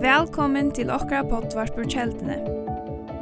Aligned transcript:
Velkommen 0.00 0.68
til 0.70 0.90
okra 0.94 1.24
pottvarpur 1.26 1.82
kjeldene. 1.90 2.36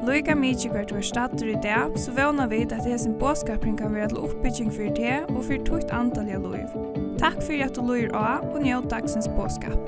Loika 0.04 0.34
mykje 0.36 0.68
hvert 0.74 0.92
var 0.92 1.00
stater 1.00 1.48
i 1.48 1.54
dag, 1.64 1.96
så 1.96 2.12
vana 2.12 2.44
vi 2.50 2.58
at 2.66 2.84
hesen 2.84 3.14
båskapring 3.16 3.78
kan 3.78 3.94
være 3.96 4.08
til 4.12 4.20
oppbygging 4.20 4.68
for 4.68 4.92
det 4.98 5.24
og 5.30 5.40
for 5.46 5.64
tukt 5.64 5.96
antall 5.96 6.28
av 6.28 6.44
loiv. 6.44 6.68
Takk 7.16 7.40
for 7.40 7.56
at 7.56 7.72
du 7.72 7.80
loir 7.88 8.12
av 8.12 8.44
og 8.50 8.60
njød 8.66 8.90
dagsens 8.92 9.32
båskap. 9.32 9.80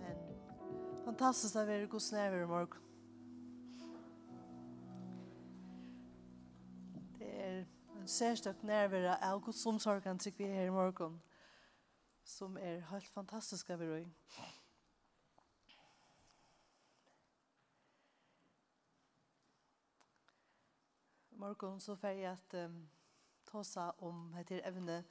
Men 0.00 0.16
fantastisk 1.04 1.60
at 1.60 1.68
vi 1.68 1.76
er 1.76 1.86
god 1.92 2.00
snæver 2.08 2.40
i 2.40 2.48
morgen. 2.48 2.87
særstøkt 8.08 8.62
nærvære 8.64 9.24
av 9.24 9.40
Guds 9.40 9.66
omsorgen 9.66 10.18
til 10.18 10.34
vi 10.38 10.44
her 10.44 10.62
i 10.62 10.70
morgen, 10.70 11.22
som 12.24 12.56
er 12.56 12.80
helt 12.90 13.08
fantastisk 13.08 13.70
av 13.70 13.82
i. 13.82 14.06
Morgon 21.30 21.80
så 21.80 21.94
får 21.94 22.08
jeg 22.08 22.32
at 22.32 22.54
um, 22.64 22.88
ta 23.46 23.62
seg 23.62 24.02
om 24.02 24.32
dette 24.34 24.58
evne 24.66 25.04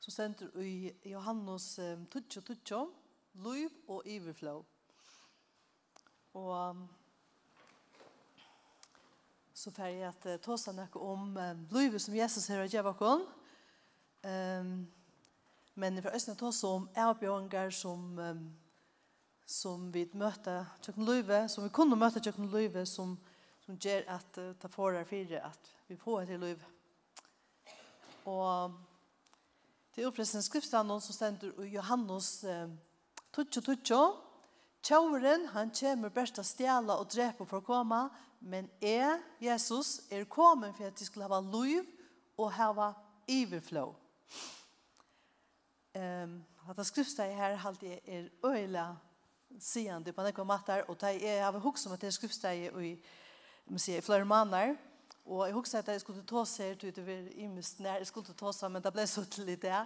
som 0.00 0.14
sender 0.14 0.62
i 0.62 0.92
Johannes 1.10 1.66
um, 1.78 2.06
Tutsjo 2.06 2.40
Tutsjo, 2.40 2.80
Løyv 3.34 3.74
og 3.88 4.06
Iverflå. 4.06 4.64
Og 6.34 6.70
um, 6.70 6.88
så 9.58 9.72
får 9.74 9.90
jeg 9.90 10.06
at 10.06 10.26
uh, 10.28 10.36
ta 10.38 10.54
seg 10.60 10.76
noe 10.76 11.00
om 11.02 11.32
um, 11.34 11.62
livet 11.74 12.02
som 12.02 12.14
Jesus 12.14 12.46
har 12.52 12.62
gett 12.70 12.86
oss. 12.86 13.24
Um, 14.22 14.86
men 15.78 15.98
jeg 15.98 16.04
får 16.04 16.14
også 16.14 16.34
ta 16.38 16.50
seg 16.54 16.76
om 16.76 16.86
avbjørnger 17.08 17.74
som, 17.74 18.04
um, 18.18 18.44
som 19.46 19.88
vi 19.94 20.04
møter 20.14 20.66
tjöken 20.84 21.08
livet, 21.08 21.50
som 21.50 21.66
vi 21.66 21.72
kunne 21.74 21.98
møte 21.98 22.22
tjöken 22.22 22.50
livet 22.52 22.86
som, 22.90 23.16
som 23.64 23.78
gjør 23.82 24.06
at 24.14 24.38
uh, 24.38 24.52
ta 24.62 24.70
för 24.70 25.02
fire, 25.10 25.42
at 25.50 25.74
vi 25.88 25.98
får 25.98 26.22
ett 26.22 26.40
liv. 26.40 26.62
Og 28.30 28.78
til 29.94 30.06
oppresten 30.06 30.38
upprättsen 30.38 30.46
skriftstanden 30.46 31.02
som 31.02 31.18
stender 31.18 31.64
i 31.64 31.72
Johannes 31.74 32.44
um, 32.44 32.78
22, 33.34 33.76
22 33.82 34.27
Tjauren, 34.88 35.46
han 35.52 35.68
kommer 35.68 36.08
best 36.08 36.38
å 36.40 36.42
stjæle 36.46 36.94
og 36.96 37.10
drepe 37.12 37.44
for 37.44 37.60
å 37.60 37.64
komme, 37.66 38.06
men 38.40 38.70
jeg, 38.80 39.18
Jesus, 39.44 39.98
er 40.08 40.24
kommet 40.24 40.78
for 40.78 40.88
at 40.88 40.96
de 40.96 41.04
skulle 41.04 41.28
ha 41.28 41.40
liv 41.44 41.84
og 42.40 42.54
ha 42.56 42.86
iverflå. 43.28 43.84
Um, 45.92 46.38
at 46.72 46.80
skriftsteget 46.88 47.36
her 47.36 47.60
halte 47.60 47.90
jeg 47.90 48.00
er 48.06 48.32
øyla 48.48 48.86
sigende 49.60 50.14
på 50.16 50.24
nekva 50.24 50.48
matar, 50.48 50.86
og 50.88 50.96
det 51.02 51.18
er 51.20 51.42
jeg 51.42 51.64
huks 51.68 51.84
om 51.84 51.92
at 51.92 52.00
det 52.00 52.08
er 52.08 52.16
skriftsteget 52.16 52.80
i, 52.80 52.96
i 53.76 54.00
flere 54.00 54.24
måneder, 54.24 54.72
og 55.26 55.44
jeg 55.44 55.58
husker 55.58 55.82
at 55.82 55.92
jeg 55.92 56.00
skulle 56.00 56.24
ta 56.24 56.46
seg 56.48 56.80
ut 56.80 57.02
over 57.04 57.26
i 57.36 57.50
nær, 57.52 57.98
jeg 57.98 58.08
skulle 58.08 58.32
ta 58.32 58.56
seg, 58.56 58.72
men 58.72 58.80
det 58.80 58.96
ble 58.96 59.04
så 59.04 59.28
til 59.28 59.52
litt 59.52 59.66
det. 59.68 59.84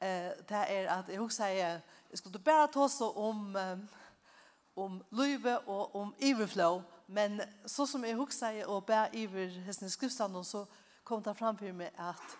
Uh, 0.00 0.30
det 0.48 0.68
er 0.72 0.88
at 0.88 1.12
jeg 1.12 1.20
husker 1.20 1.44
at 1.52 1.98
jeg 2.08 2.22
skulle 2.22 2.40
bare 2.40 2.72
ta 2.72 2.88
seg 2.88 3.20
om 3.28 3.50
um, 3.52 3.90
om 4.76 5.02
løyve 5.10 5.58
og 5.68 5.96
om 5.96 6.14
iverflå, 6.18 6.82
men 7.06 7.40
så 7.66 7.86
som 7.86 8.04
jeg 8.04 8.16
husker 8.16 8.62
og 8.66 8.86
bæ 8.88 9.04
iver 9.12 9.58
hessene 9.66 9.90
i 9.90 9.92
skriftstanden, 9.92 10.44
så 10.44 10.64
kom 11.04 11.22
det 11.22 11.36
fram 11.36 11.58
for 11.58 11.72
meg 11.76 11.92
at 11.98 12.38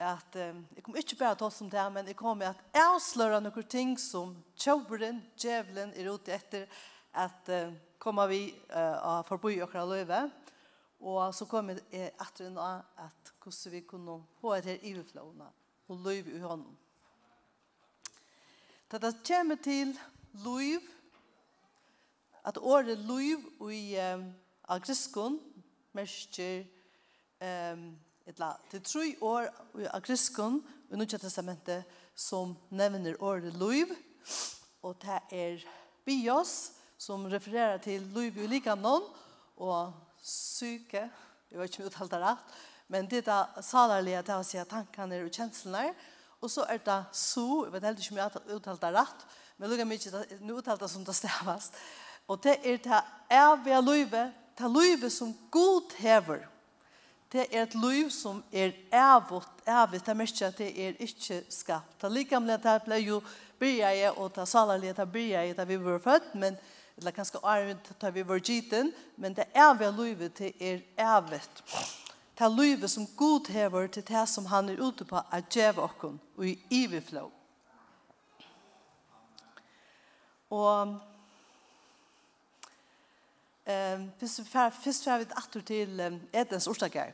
at 0.00 0.36
um, 0.36 0.66
jeg 0.76 0.84
kom 0.84 0.96
ikke 0.96 1.16
bare 1.20 1.36
til 1.36 1.46
oss 1.46 1.60
om 1.60 1.70
det, 1.70 1.92
men 1.92 2.06
jeg 2.08 2.16
kom 2.16 2.38
med 2.40 2.46
at 2.46 2.60
jeg 2.72 3.40
noen 3.42 3.66
ting 3.68 3.98
som 4.00 4.32
tjøveren, 4.56 5.20
djevelen, 5.36 5.92
er 5.92 6.08
ute 6.08 6.32
etter 6.32 6.64
at 7.12 7.50
uh, 7.52 7.74
kommer 7.98 8.30
vi 8.30 8.46
uh, 8.72 9.20
forbi 9.28 9.58
okra 9.60 9.84
løyve. 9.84 10.22
Og 11.00 11.34
så 11.34 11.44
kom 11.48 11.68
jeg 11.68 12.12
etter 12.20 12.46
en 12.46 12.56
av 12.60 12.80
at 12.96 13.32
hvordan 13.42 13.72
vi 13.72 13.80
kunne 13.88 14.22
få 14.40 14.54
et 14.56 14.68
her 14.68 14.86
iverflåene 14.88 15.48
og 15.88 16.00
løyve 16.04 16.32
i 16.36 16.40
hånden. 16.40 16.78
Da 18.90 18.98
det 18.98 19.14
kommer 19.26 19.60
til 19.60 19.92
løyve, 20.44 20.99
at 22.44 22.58
året 22.58 22.98
liv 22.98 23.42
i 23.70 23.96
um, 24.00 24.24
agriskon 24.68 25.38
mersker 25.96 26.64
um, 27.40 27.90
etla, 28.26 28.54
til 28.70 28.82
tre 28.84 29.06
år 29.20 29.48
i 29.80 29.88
agriskon 29.90 30.60
i 30.90 30.98
Nudja 30.98 31.18
Testamentet 31.18 31.88
som 32.14 32.54
nevner 32.70 33.18
året 33.22 33.56
liv 33.58 33.92
og 34.82 34.96
det 35.02 35.18
er 35.36 35.66
bios 36.06 36.72
som 37.00 37.26
refererer 37.32 37.80
til 37.82 38.04
liv 38.14 38.38
i 38.38 38.48
likamnon 38.50 39.04
og 39.60 39.92
syke 40.22 41.08
jeg 41.50 41.58
vet 41.58 41.70
ikke 41.70 41.82
om 41.82 41.86
jeg 41.86 41.92
uttalte 41.92 42.22
rett 42.22 42.56
men 42.90 43.06
det 43.10 43.24
er 43.28 43.62
salarlige 43.62 44.22
til 44.26 44.40
å 44.40 44.46
si 44.46 44.58
at 44.60 44.70
tankene 44.70 45.20
og 45.24 45.34
kjenslene 45.34 45.90
og 46.40 46.48
så 46.48 46.64
er 46.72 46.80
det 46.84 47.00
så 47.16 47.46
jeg 47.66 47.74
vet 47.74 47.86
heller 47.88 48.04
ikke 48.04 48.16
om 48.16 48.22
jeg 48.22 48.58
uttalte 48.58 48.92
rett 48.96 49.28
men 49.60 49.68
lukker 49.68 49.84
mye, 49.84 50.38
nå 50.40 50.54
uttalte 50.56 50.88
som 50.88 51.02
det 51.04 51.12
stavast. 51.12 51.74
Og 52.30 52.38
det 52.42 52.56
er 52.62 52.76
det 52.76 53.02
evige 53.30 53.82
løyve, 53.82 54.32
det 54.58 54.64
er 54.64 54.68
løyve 54.68 55.10
som 55.10 55.34
god 55.50 55.96
hever. 55.98 56.38
Det 57.32 57.46
er 57.50 57.62
et 57.62 57.74
løyv 57.74 58.10
som 58.10 58.44
er 58.52 58.70
evigt, 58.92 59.48
evigt, 59.66 60.06
det 60.06 60.12
er 60.12 60.18
mye 60.18 60.46
at 60.46 60.58
det 60.58 60.68
er 60.86 60.94
ikke 60.98 61.40
skapt. 61.48 61.96
Det 61.98 62.06
er 62.06 62.14
like 62.14 62.28
likamlige, 62.28 62.58
det 62.62 62.82
ble 62.86 63.00
jo 63.02 63.18
byrje, 63.58 64.12
og 64.12 64.30
det 64.34 64.44
er 64.44 64.44
salerlig 64.44 64.90
at 64.90 65.02
det 65.02 65.12
byrje, 65.12 65.56
da 65.58 65.64
vi 65.64 65.80
var 65.84 65.98
født, 65.98 66.34
men 66.34 66.54
det 66.96 67.06
er 67.06 67.18
ganske 67.18 67.38
arvet 67.42 67.92
da 68.00 68.10
vi 68.10 68.28
var 68.28 68.38
giten, 68.38 68.92
men 69.16 69.34
det 69.34 69.50
evige 69.56 69.90
løyve, 69.90 70.28
det 70.28 70.54
er 70.60 70.80
evigt. 71.18 71.64
Det 72.38 72.46
er 72.46 72.56
løyve 72.56 72.88
som 72.88 73.06
god 73.16 73.50
hever 73.50 73.86
til 73.86 74.08
det 74.08 74.28
som 74.28 74.46
han 74.46 74.68
er 74.68 74.80
ute 74.80 75.04
på 75.04 75.18
at 75.32 75.50
djeve 75.54 75.82
okken, 75.82 76.20
og 76.36 76.46
i 76.46 76.58
iviflå. 76.70 77.30
Og 80.50 81.00
fyrst 84.20 85.06
var 85.06 85.20
vi 85.22 85.28
atter 85.36 85.64
til 85.66 86.00
Edens 86.32 86.68
orsaker. 86.70 87.12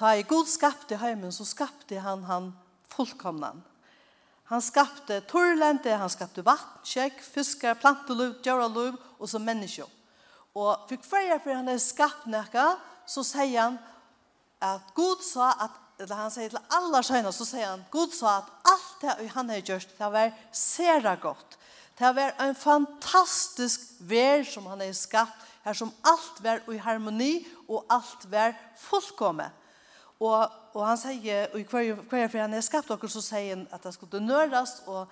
Ta 0.00 0.14
i 0.16 0.24
god 0.24 0.48
skapte 0.48 0.96
heimen, 0.96 1.32
så 1.32 1.44
skapte 1.44 1.98
han 2.00 2.24
han 2.24 2.52
fullkomnan. 2.88 3.60
Han 4.50 4.62
skapte 4.62 5.20
torrlente, 5.30 5.92
han 5.94 6.10
skapte 6.10 6.42
vatten, 6.42 6.80
kjekk, 6.82 7.20
fiskar, 7.22 7.76
planteluv, 7.78 8.40
djøralov, 8.42 8.96
og 9.20 9.28
så 9.30 9.38
menneskje. 9.38 9.86
Og 10.58 10.88
fikk 10.90 11.04
fyrir 11.06 11.38
for 11.44 11.54
han 11.54 11.70
er 11.70 11.78
skapt 11.78 12.26
nekka, 12.26 12.72
så 13.06 13.22
sier 13.26 13.60
han 13.60 13.76
at 14.60 14.90
Gud 14.96 15.22
sa 15.22 15.52
at, 15.66 15.76
eller 16.00 16.18
han 16.18 16.32
sier 16.34 16.50
til 16.50 16.74
alla 16.80 17.02
skjønner, 17.04 17.36
så 17.36 17.46
sier 17.46 17.68
han, 17.68 17.84
Gud 17.92 18.16
sa 18.16 18.40
at 18.40 18.50
alt 18.72 19.04
det 19.04 19.30
han 19.36 19.52
har 19.54 19.62
gjort, 19.62 19.94
det 20.00 20.10
var 20.16 20.34
sera 20.50 21.14
godt. 21.20 21.56
Det 22.00 22.10
var 22.16 22.34
en 22.40 22.56
fantastisk 22.56 23.86
vær 24.08 24.42
som 24.48 24.66
han 24.72 24.82
har 24.82 24.96
skapt, 24.96 25.46
her 25.64 25.76
som 25.76 25.92
alt 26.04 26.42
var 26.44 26.62
i 26.72 26.78
harmoni 26.80 27.46
og 27.68 27.84
alt 27.90 28.26
var 28.30 28.54
fullkomme. 28.78 29.50
Og, 30.20 30.50
og 30.74 30.86
han 30.86 30.98
sier, 31.00 31.48
og 31.52 31.60
i 31.60 31.64
hver, 31.64 31.94
hver 32.08 32.28
for 32.28 32.42
han 32.42 32.54
er 32.54 32.64
skapt 32.64 32.88
dere, 32.88 33.08
så 33.08 33.22
sier 33.24 33.54
han 33.54 33.66
at 33.72 33.84
det 33.84 33.94
skulle 33.96 34.20
nøres, 34.20 34.82
og 34.86 35.06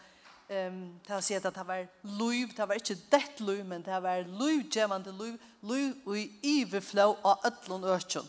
um, 0.50 0.82
han 1.08 1.22
si 1.24 1.36
at 1.36 1.46
det 1.48 1.64
var 1.66 1.86
liv, 2.18 2.50
det 2.56 2.66
var 2.68 2.76
ikke 2.76 2.98
dett 3.12 3.40
liv, 3.40 3.62
men 3.64 3.84
det 3.84 4.02
var 4.04 4.26
liv, 4.26 4.66
gjevende 4.68 5.14
liv, 5.16 5.38
liv 5.62 6.12
i 6.16 6.26
iverflå 6.58 7.14
av 7.24 7.48
ødlån 7.48 7.88
økjønn. 7.94 8.28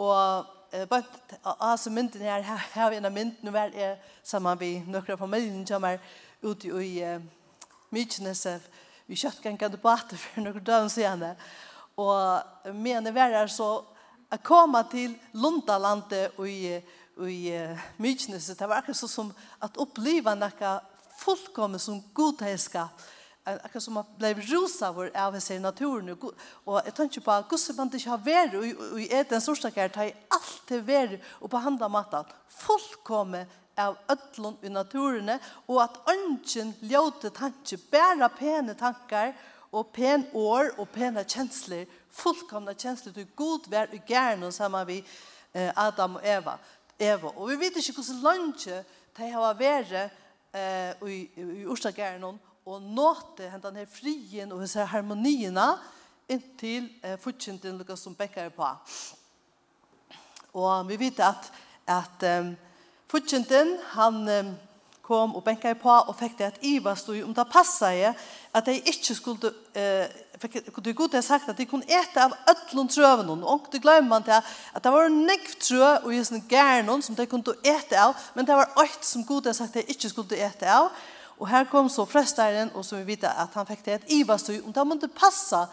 Og 0.00 0.46
bara 0.88 1.04
alltså 1.42 1.90
mynden 1.90 2.22
här 2.22 2.42
här 2.72 2.92
en 2.92 3.04
av 3.04 3.12
mynden, 3.12 3.36
nå 3.42 3.58
er 3.58 3.70
är 3.74 3.98
samman 4.22 4.58
vi 4.58 4.80
några 4.86 5.16
familjen 5.16 5.66
som 5.66 5.84
er 5.84 5.98
ute 6.42 6.68
i 6.68 7.20
Mykenäs 7.90 8.46
vi 9.10 9.18
kjøtt 9.18 9.42
kan 9.42 9.58
gå 9.58 9.68
på 9.82 9.90
at 9.90 10.12
for 10.14 10.44
noen 10.44 10.62
døgn 10.62 10.90
siden. 10.92 11.24
Og 11.98 12.74
mener 12.78 13.14
vi 13.14 13.22
er 13.24 13.50
så 13.50 13.70
å 14.30 14.38
komme 14.46 14.82
til 14.92 15.16
Lundalandet 15.34 16.36
og 16.38 16.46
i, 16.46 16.76
og 17.18 17.26
i 17.26 17.50
uh, 17.50 17.88
Mykineset, 17.98 18.58
det 18.58 18.68
var 18.70 18.78
akkurat 18.78 19.00
så 19.00 19.08
som 19.10 19.32
at 19.58 19.80
oppleve 19.82 20.36
noe 20.38 20.74
fullkommen 21.20 21.82
som 21.82 21.98
godhetskap, 22.16 23.02
akkurat 23.50 23.84
som 23.84 23.98
at 24.00 24.12
ble 24.20 24.30
rosa 24.38 24.92
vår 24.94 25.10
av 25.18 25.34
seg 25.42 25.58
i 25.58 25.64
naturen. 25.64 26.14
Og 26.14 26.78
jeg 26.86 26.94
tenker 26.96 27.24
på 27.26 27.34
at 27.34 27.50
hvordan 27.50 27.80
man 27.80 27.90
ikke 27.98 28.12
har 28.14 28.22
vært 28.24 28.56
i, 28.62 28.70
i 29.02 29.08
etens 29.18 29.50
årsaker, 29.50 29.90
det 29.90 30.00
har 30.00 30.38
alltid 30.38 30.86
vært 30.86 31.32
og 31.40 31.50
på 31.50 31.64
handla 31.66 31.90
maten. 31.90 32.30
Fullkommen 32.62 33.50
av 33.78 33.96
ödlun 34.08 34.56
i 34.62 34.68
naturen 34.68 35.30
og 35.66 35.78
at 35.82 35.98
ønsken 36.12 36.74
ljóte 36.82 37.30
tanke 37.34 37.78
bæra 37.90 38.28
pene 38.34 38.74
tankar 38.74 39.34
og 39.70 39.92
pen 39.94 40.26
år 40.34 40.72
og 40.78 40.88
pena 40.90 41.22
kjensler, 41.22 41.86
fullkomna 42.10 42.74
kjensler 42.74 43.14
til 43.14 43.28
god 43.36 43.68
vær 43.70 43.92
og 43.94 44.06
gærne 44.06 44.50
sammen 44.52 44.86
vi 44.88 44.98
eh, 45.54 45.70
Adam 45.76 46.18
og 46.18 46.26
Eva. 46.26 46.56
Eva. 46.98 47.30
Og 47.36 47.48
vi 47.48 47.60
vet 47.60 47.78
ikke 47.78 47.94
hvordan 48.00 48.22
lunsje 48.24 48.82
de 49.16 49.30
har 49.30 49.58
vært 49.58 49.94
eh, 49.96 51.06
i, 51.06 51.22
i 51.36 51.64
Ørstagjerne 51.70 52.34
og 52.66 52.82
nåte 52.82 53.48
denne 53.62 53.86
frien 53.88 54.50
og 54.52 54.62
disse 54.62 54.84
harmoniene 54.90 55.70
inntil 56.30 56.90
eh, 57.02 57.16
fortjenten 57.18 57.78
lukket 57.78 57.98
som 57.98 58.14
bekker 58.18 58.50
på. 58.54 58.68
Og 60.58 60.88
vi 60.88 60.98
vet 60.98 61.22
at, 61.22 61.52
at 61.86 62.26
um, 62.26 62.50
eh, 62.50 62.69
Fudgjenten, 63.10 63.76
han 63.96 64.22
kom 65.10 65.34
og 65.34 65.44
benka 65.44 65.72
på 65.74 65.90
og 65.90 66.14
fikk 66.18 66.36
det 66.38 66.48
at 66.52 66.58
Iva 66.66 66.94
stod 66.98 67.18
om 67.24 67.32
det 67.34 67.46
passet 67.50 67.96
jeg 67.98 68.12
at 68.54 68.66
de 68.66 68.76
ikke 68.92 69.14
skulle 69.18 69.50
eh, 69.74 70.10
fikk, 70.38 70.60
de 70.84 70.94
gode 70.94 71.18
har 71.18 71.24
sagt 71.26 71.48
at 71.50 71.58
de 71.58 71.66
kunne 71.66 71.88
ete 71.90 72.22
av 72.22 72.34
ødlån 72.52 72.90
trøven 72.94 73.32
og 73.34 73.46
og 73.50 73.78
glemmer 73.82 74.08
man 74.08 74.26
til 74.26 74.36
at 74.38 74.84
det 74.84 74.92
var 74.94 75.08
en 75.08 75.22
nekv 75.26 75.56
trø 75.66 75.88
og 76.04 76.12
i 76.14 76.20
sånne 76.24 76.46
gærnån 76.50 77.02
som 77.02 77.18
de 77.18 77.26
kunne 77.30 77.56
ete 77.66 77.98
av 77.98 78.14
men 78.34 78.46
det 78.46 78.58
var 78.60 78.70
alt 78.78 79.06
som 79.06 79.26
gode 79.26 79.50
har 79.50 79.58
sagt 79.58 79.76
at 79.76 79.82
de 79.82 79.96
ikke 79.96 80.12
skulle 80.12 80.38
ete 80.46 80.70
av 80.70 80.92
og 81.40 81.48
her 81.48 81.64
kom 81.64 81.88
så 81.88 82.04
frøsteren, 82.04 82.70
og 82.74 82.84
som 82.84 82.98
vi 83.00 83.14
vet 83.14 83.24
at 83.24 83.54
han 83.56 83.66
fikk 83.66 83.84
det 83.84 83.98
at 83.98 84.10
Iva 84.12 84.38
stod 84.38 84.62
om 84.62 84.72
det 84.76 84.86
måtte 84.86 85.08
passe 85.08 85.64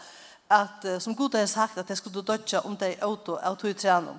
at 0.50 0.86
som 0.98 1.14
god 1.14 1.38
har 1.38 1.46
sagt 1.46 1.78
at 1.78 1.88
de 1.88 1.96
skulle 1.96 2.24
dødja 2.24 2.64
om 2.64 2.76
de 2.76 2.94
auto 3.02 3.36
av 3.36 3.56
tog 3.60 3.76
trenom 3.76 4.18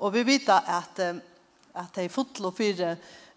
og 0.00 0.12
vi 0.12 0.26
vet 0.34 0.50
at 0.50 0.98
eh, 0.98 1.22
at 1.76 1.96
de 1.96 2.08
fotlo 2.08 2.50
fire 2.50 2.96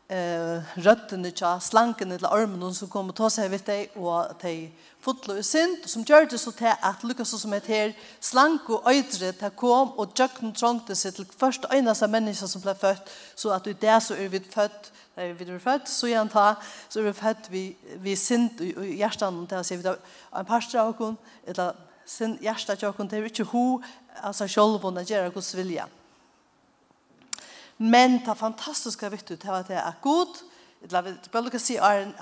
eh 0.09 0.61
røttene 0.81 1.29
tja, 1.31 1.59
slanken 1.61 2.11
eller 2.11 2.31
armen 2.33 2.73
som 2.73 2.89
kom 2.89 3.11
og 3.11 3.15
ta 3.15 3.29
sig 3.29 3.49
vet 3.51 3.65
dig 3.65 3.89
och 3.95 4.21
att 4.21 4.41
de 4.41 4.71
fotlo 5.01 5.35
i 5.37 5.43
synd, 5.43 5.85
som 5.85 6.03
gör 6.03 6.25
det 6.25 6.39
så 6.39 6.51
til 6.51 6.73
at 6.81 7.03
Lukas 7.03 7.27
som 7.27 7.51
het 7.51 7.65
her, 7.65 7.93
slank 8.19 8.69
och 8.69 8.91
ödre 8.91 9.31
ta 9.31 9.49
kom 9.49 9.91
och 9.91 10.19
og 10.19 10.55
trångte 10.55 10.95
sig 10.95 11.13
till 11.13 11.25
til 11.25 11.65
ena 11.71 11.93
som 11.93 12.11
människa 12.11 12.47
som 12.47 12.61
blev 12.61 12.75
født, 12.75 13.09
så 13.35 13.49
att 13.49 13.67
i 13.67 13.73
det 13.73 14.03
så 14.03 14.13
är 14.13 14.27
vi 14.27 14.39
født, 14.39 14.91
där 15.15 15.33
vi 15.33 15.45
är 15.45 15.59
født, 15.59 15.89
så 15.89 16.07
igen 16.07 16.29
ta, 16.29 16.55
så 16.89 16.99
är 16.99 17.03
vi 17.03 17.13
født 17.13 17.51
vi, 17.51 17.75
vi 17.97 18.15
synd 18.15 18.61
i, 18.61 18.97
hjärtan 18.97 19.43
och 19.43 19.49
til 19.49 19.57
å 19.57 19.63
vi 19.77 19.95
en 20.39 20.45
pastor 20.45 20.79
och 20.79 21.01
oss, 21.01 21.15
eller 21.47 21.73
sin 22.05 22.37
hjärta 22.41 22.87
av 22.87 22.99
oss, 22.99 23.09
det 23.09 23.17
är 23.17 23.25
ikke 23.25 23.43
ho, 23.43 23.81
alltså 24.23 24.47
sjølv, 24.47 24.85
og 24.85 24.95
det 24.95 25.09
gjør 25.09 25.37
oss 25.37 25.55
vilja. 25.55 25.83
Mm 25.83 25.98
Men 27.79 28.19
det 28.25 28.35
fantastiske 28.37 29.09
vet 29.11 29.27
du, 29.27 29.35
det 29.39 29.47
var 29.47 29.63
det 29.67 29.77
er 29.79 29.99
god, 30.03 30.41
eller 30.83 31.01
vi 31.01 31.13
bør 31.31 31.45
lukka 31.45 31.59
si 31.59 31.75
Arne, 31.75 32.13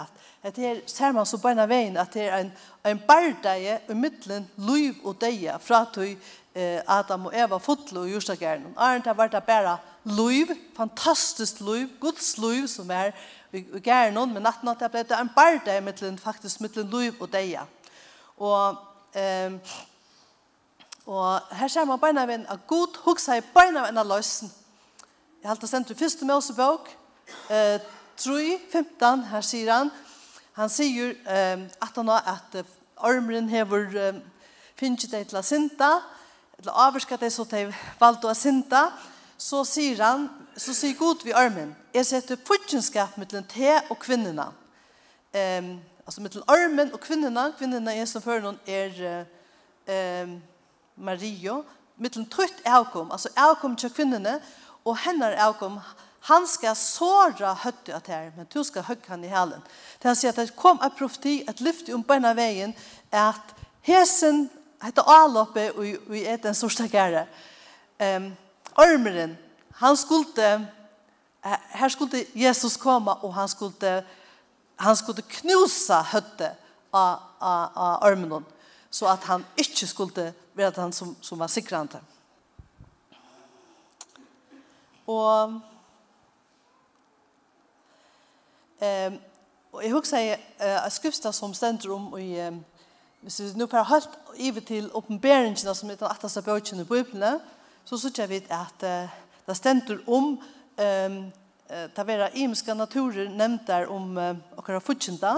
at 0.44 0.56
det 0.56 0.66
er, 0.66 0.82
ser 0.90 1.12
man 1.12 1.26
så 1.26 1.38
på 1.42 1.50
en 1.50 1.60
av 1.60 1.70
veien, 1.70 1.98
at 1.98 2.14
det 2.14 2.28
er 2.28 2.44
en, 2.44 2.52
en 2.86 3.02
bardeie 3.08 3.80
i 3.90 3.98
midtelen 3.98 4.46
liv 4.58 5.02
og 5.04 5.18
deie, 5.22 5.58
fra 5.62 5.84
tog 5.94 6.08
eh, 6.08 6.80
Adam 6.88 7.26
og 7.30 7.36
Eva 7.38 7.58
fotlo 7.58 8.06
i 8.06 8.14
jordstakeren. 8.14 8.70
Arne, 8.78 9.04
det 9.06 9.18
var 9.18 9.34
det 9.34 9.44
bare 9.50 9.78
liv, 10.04 10.54
fantastisk 10.78 11.62
liv, 11.66 11.90
Guds 12.02 12.38
liv 12.38 12.68
som 12.70 12.94
er 12.94 13.12
i, 13.54 13.62
i 13.62 13.82
gæren, 13.82 14.34
men 14.34 14.46
natten 14.46 14.70
at 14.70 14.82
det 14.82 14.92
ble 14.94 15.06
det 15.10 15.18
en 15.20 15.34
bardeie 15.36 15.82
i 15.82 15.86
midtelen, 15.86 16.22
faktisk 16.22 16.62
midtelen 16.62 16.94
liv 16.94 17.18
og 17.20 17.34
deie. 17.34 17.66
Og 18.38 18.78
eh, 19.18 19.58
Og 21.08 21.40
her 21.52 21.68
ser 21.72 21.86
man 21.88 22.00
beina 22.00 22.26
veien 22.28 22.44
at 22.52 22.66
god 22.68 22.98
huksa 23.06 23.38
i 23.40 23.44
beina 23.56 23.86
veien 23.86 23.98
av 23.98 24.10
løsen 24.10 24.50
Jeg 25.48 25.54
halte 25.54 25.68
sendt 25.68 25.88
til 25.88 25.96
første 25.96 26.26
Mosebok, 26.26 26.90
eh, 27.50 27.80
3, 28.18 28.60
15, 28.72 29.22
her 29.30 29.42
sier 29.42 29.70
han, 29.72 29.92
han 30.58 30.68
sier 30.70 31.14
eh, 31.24 31.62
at 31.82 31.96
han 31.96 32.12
har 32.12 32.26
at 32.34 32.66
armeren 32.98 33.48
hever 33.48 33.86
eh, 33.96 34.18
finnet 34.76 35.06
deg 35.08 35.24
til 35.30 35.40
å 35.40 35.44
synda, 35.48 35.88
eller 36.60 36.82
avvarskat 36.84 37.24
deg 37.24 37.32
så 37.32 37.48
til 37.48 37.72
valgte 37.96 38.28
å 38.28 38.36
synda, 38.36 38.90
så 39.40 39.64
sier 39.64 40.04
han, 40.04 40.28
så 40.60 40.76
sier 40.76 41.00
god 41.00 41.24
vi 41.24 41.32
armen, 41.32 41.72
jeg 41.96 42.10
setter 42.12 42.44
fudgenskap 42.52 43.16
mellom 43.16 43.48
te 43.48 43.72
og 43.88 43.96
kvinnerne. 44.04 44.50
Eh, 45.32 45.74
altså 46.04 46.28
mellom 46.28 46.44
armen 46.60 46.92
og 46.92 47.00
kvinnerne, 47.08 47.54
kvinnerne 47.56 47.96
er 47.96 48.12
som 48.12 48.28
før 48.28 48.44
noen 48.50 48.60
er 48.68 49.00
eh, 49.88 50.38
Mario, 51.00 51.62
mellom 51.96 52.28
trøtt 52.28 52.66
avkom, 52.68 53.16
altså 53.16 53.32
avkom 53.40 53.80
til 53.80 53.96
kvinnerne, 53.96 54.42
og 54.88 54.98
hennar 55.04 55.36
avkom, 55.44 55.80
han 56.28 56.48
skal 56.48 56.76
såra 56.76 57.54
høtti 57.62 57.94
at 57.96 58.08
her, 58.12 58.32
men 58.36 58.48
du 58.52 58.60
skal 58.64 58.84
høgge 58.88 59.12
han 59.12 59.24
i 59.24 59.32
halen. 59.32 59.62
Det 60.00 60.10
han 60.10 60.18
sier 60.18 60.34
at 60.34 60.40
det 60.42 60.56
kom 60.60 60.80
en 60.84 60.96
profeti, 60.96 61.40
et 61.48 61.62
lyfte 61.64 61.96
om 61.96 62.04
beina 62.04 62.34
veien, 62.36 62.74
at 63.12 63.54
hesen, 63.88 64.48
heter 64.84 65.08
avloppe, 65.10 65.70
og 65.74 66.10
vi 66.12 66.26
er 66.28 66.42
den 66.42 66.56
største 66.56 66.88
gære, 66.92 67.26
um, 68.00 68.28
ormeren, 68.78 69.38
han 69.78 69.98
skulle, 69.98 70.52
her 71.44 71.90
skulle 71.90 72.26
Jesus 72.36 72.78
komme, 72.78 73.14
og 73.24 73.34
han 73.36 73.48
skulle, 73.48 74.04
han 74.76 74.96
skulle 74.96 75.22
knusa 75.22 76.02
høtte 76.12 76.52
av, 76.94 77.24
av, 77.40 77.72
av 77.76 78.06
ormeren, 78.10 78.46
så 78.90 79.08
at 79.14 79.24
han 79.30 79.46
ikke 79.58 79.88
skulle 79.88 80.32
være 80.58 80.82
han 80.82 80.94
som, 80.94 81.16
som 81.22 81.40
var 81.40 81.52
sikrande. 81.52 82.02
Og 85.08 85.62
ehm 88.82 89.20
og 89.78 89.84
jeg 89.84 89.92
husker 89.94 90.18
jeg 90.18 90.40
uh, 90.64 90.88
skrifta 90.90 91.32
som 91.32 91.54
stender 91.54 91.92
om 91.94 92.08
i 92.18 92.32
um, 92.48 92.64
hvis 93.22 93.40
vi 93.42 93.50
nå 93.60 93.68
får 93.70 93.86
holdt 93.90 94.16
ivet 94.42 94.66
til 94.66 94.88
oppenberingene 94.96 95.74
som 95.76 95.92
er 95.92 96.00
den 96.00 96.10
atlas 96.10 96.38
bøkene 96.46 96.82
i 96.82 96.88
Bibelen, 96.90 97.42
så 97.86 97.98
synes 97.98 98.20
jeg 98.20 98.30
vidt 98.30 98.50
at 98.50 98.86
uh, 98.88 99.10
det 99.46 99.58
stender 99.58 100.00
om 100.08 100.24
um, 100.24 100.40
uh, 100.78 101.86
det 101.96 102.08
være 102.08 102.32
imiske 102.38 102.74
naturer 102.74 103.30
nevnt 103.30 103.68
der 103.68 103.86
om 103.86 104.18
uh, 104.18 104.34
akkurat 104.58 104.84
fortjenta. 104.84 105.36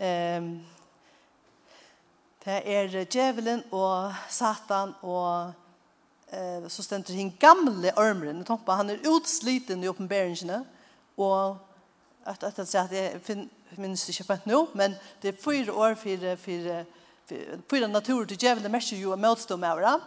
Um, 0.00 0.50
det 2.44 2.62
er 2.64 3.04
djevelen 3.04 3.62
og 3.70 4.14
satan 4.28 4.94
og 5.02 5.52
eh, 6.32 6.68
så 6.68 6.82
stender 6.82 7.14
hin 7.14 7.36
gamle 7.40 7.92
ormeren. 7.96 8.44
Tompa, 8.44 8.72
han 8.72 8.90
er 8.90 9.02
utsliten 9.08 9.84
i 9.84 9.88
oppenberingene, 9.88 10.64
og 11.16 11.56
att 12.24 12.58
att 12.58 12.68
säga 12.68 12.82
att 12.84 12.92
jeg 12.92 13.20
finner 13.22 13.48
minns 13.76 14.08
ikke 14.08 14.24
på 14.24 14.36
nu 14.44 14.66
men 14.74 14.94
det 15.22 15.28
är 15.28 15.32
fyra 15.32 15.72
år 15.72 15.94
för 15.94 16.36
för 16.36 16.84
for, 17.26 17.58
fyra 17.70 17.86
naturer 17.86 18.26
til 18.26 18.38
djevelen 18.38 18.72
merker 18.72 18.96
jo 18.96 19.12
å 19.12 19.16
møtstå 19.16 19.56
med 19.56 19.74
hverandre. 19.74 20.06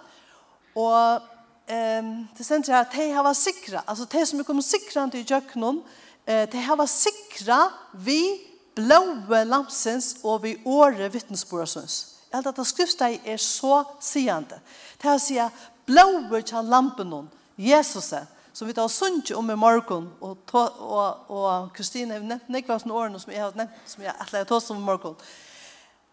Og 0.75 1.21
ehm 1.67 2.27
det 2.37 2.45
sen 2.45 2.63
här 2.67 2.81
att 2.81 2.91
de 2.91 3.11
har 3.11 3.33
säkra 3.33 3.81
alltså 3.85 4.05
de 4.05 4.25
som 4.25 4.43
kommer 4.43 4.61
säkra 4.61 5.03
inte 5.03 5.17
i 5.17 5.25
jöknon 5.29 5.83
eh 6.25 6.49
de 6.49 6.57
har 6.57 6.87
sikra 6.87 7.71
vi 7.93 8.41
blåa 8.75 9.43
lampsens 9.43 10.15
och 10.23 10.45
vi 10.45 10.61
åre 10.65 11.09
vittnesbördsens 11.09 12.15
at 12.31 12.55
det 12.55 12.67
skrifta 12.67 13.09
er 13.25 13.37
så 13.37 13.83
sigende. 13.99 14.59
det 14.97 15.05
er 15.05 15.09
här 15.09 15.19
säger 15.19 15.49
blåver 15.85 16.41
til 16.41 16.69
lampen 16.69 17.29
Jesus 17.57 18.13
som 18.53 18.67
vi 18.67 18.73
tar 18.73 18.87
sunt 18.87 19.31
om 19.31 19.49
i 19.49 19.55
morgen, 19.55 20.11
og 20.21 20.37
og 20.53 21.29
og 21.29 21.73
Kristine 21.73 22.13
har 22.13 22.21
nevnt 22.21 22.49
nekva 22.49 22.77
sånne 22.79 22.93
årene 22.93 23.19
som 23.19 23.33
jeg 23.33 23.41
har 23.41 23.57
nevnt 23.57 23.89
som 23.89 24.03
jeg 24.03 24.13
har 24.13 24.45
tatt 24.45 24.69
om 24.71 24.77
i 24.77 24.85
morgen. 24.85 25.15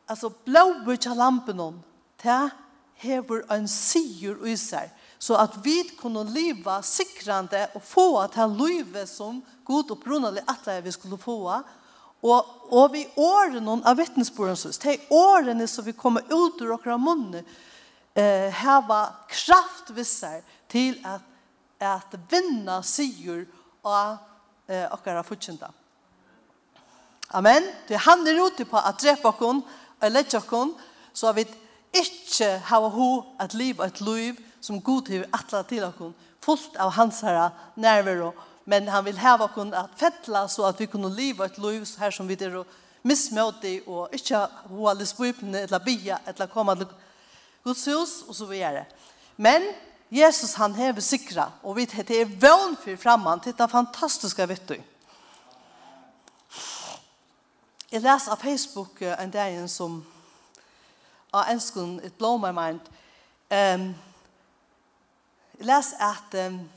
altså 0.09 0.31
blåver 0.45 0.97
til 0.97 1.17
lampen 1.17 1.83
til 2.19 2.51
hever 2.95 3.45
en 3.51 3.69
sier 3.69 4.37
i 4.47 4.57
seg 4.57 4.91
så 5.21 5.37
at 5.37 5.59
vi 5.65 5.83
kunne 6.01 6.25
leva 6.25 6.79
sikrande 6.83 7.67
og 7.75 7.83
få 7.85 8.27
til 8.33 8.57
livet 8.57 9.09
som 9.09 9.43
god 9.65 9.91
og 9.91 10.01
brunnelig 10.01 10.43
at 10.49 10.85
vi 10.85 10.91
skulle 10.91 11.19
få 11.19 11.63
Og, 12.23 12.45
og 12.71 12.93
vi 12.93 13.07
årene 13.17 13.81
av 13.85 13.97
vittnesbordene, 13.97 14.73
de 14.83 14.99
årene 15.11 15.67
som 15.67 15.85
vi 15.85 15.93
kommer 15.93 16.21
ut 16.29 16.61
ur 16.61 16.75
okra 16.75 16.99
munne, 17.01 17.45
eh, 18.21 18.53
hava 18.53 19.01
kraft 19.29 19.91
vissar 19.97 20.41
til 20.69 20.99
at, 21.05 21.21
at 21.81 22.15
vinna 22.31 22.83
sigur 22.83 23.47
och 23.83 24.17
eh, 24.67 24.93
okkara 24.93 25.23
futsinda. 25.23 25.71
Amen. 27.29 27.63
Det 27.89 27.97
han 27.97 28.27
er 28.27 28.41
ute 28.47 28.65
på 28.65 28.77
at 28.77 29.01
drepa 29.01 29.29
okkon, 29.29 29.63
eller 30.03 30.21
letja 30.21 30.39
okkon, 30.39 30.75
så 31.15 31.33
vi 31.33 31.47
ikkje 31.95 32.59
hava 32.71 32.89
ho 32.89 33.11
at 33.39 33.55
liv 33.55 33.81
et 33.81 34.01
liv 34.01 34.39
som 34.61 34.81
god 34.81 35.09
hever 35.09 35.29
atla 35.33 35.63
til 35.63 35.85
okkon, 35.85 36.15
fullt 36.43 36.77
av 36.77 36.93
hans 36.99 37.21
herra 37.23 37.51
nærvero, 37.77 38.33
men 38.65 38.89
han 38.89 39.05
vil 39.05 39.19
hava 39.19 39.49
okkon 39.49 39.75
at 39.75 39.95
fettla 39.97 40.47
så 40.49 40.69
at 40.69 40.81
vi 40.81 40.87
kunne 40.87 41.11
leva 41.15 41.47
et 41.47 41.59
liv 41.59 41.87
her 41.99 42.11
som 42.11 42.29
vi 42.29 42.37
er 42.41 42.57
og 42.61 42.67
missmøtig 43.03 43.81
og 43.89 44.13
ikkje 44.15 44.43
hoa 44.69 44.93
lisbøypene 44.95 45.65
eller 45.65 45.81
bia 45.85 46.19
eller 46.27 46.51
komma 46.53 46.75
til 46.75 46.91
Guds 47.65 47.87
hus 47.87 48.23
och 48.23 48.37
så 48.37 48.45
vidare. 48.45 48.87
Men 49.37 49.73
Jesus 50.09 50.55
han 50.55 50.75
hever 50.75 51.01
sikra 51.01 51.53
och 51.63 51.79
vi 51.79 51.85
det 51.85 52.11
är 52.21 52.25
vøn 52.25 52.77
for 52.77 52.97
framman 52.97 53.41
titta 53.41 53.69
fantastiska 53.69 54.47
vet 54.47 54.69
du. 54.69 54.83
Jeg 57.91 58.03
leser 58.03 58.33
av 58.33 58.37
Facebook 58.37 59.03
en 59.03 59.31
dag 59.31 59.71
som 59.71 60.05
av 61.33 61.45
en 61.49 62.01
it 62.05 62.19
blow 62.19 62.39
my 62.39 62.53
mind. 62.53 62.81
Ehm 63.51 63.81
um, 63.81 63.95
jeg 65.59 65.67
leser 65.67 65.97
att 66.01 66.35
um, 66.35 66.71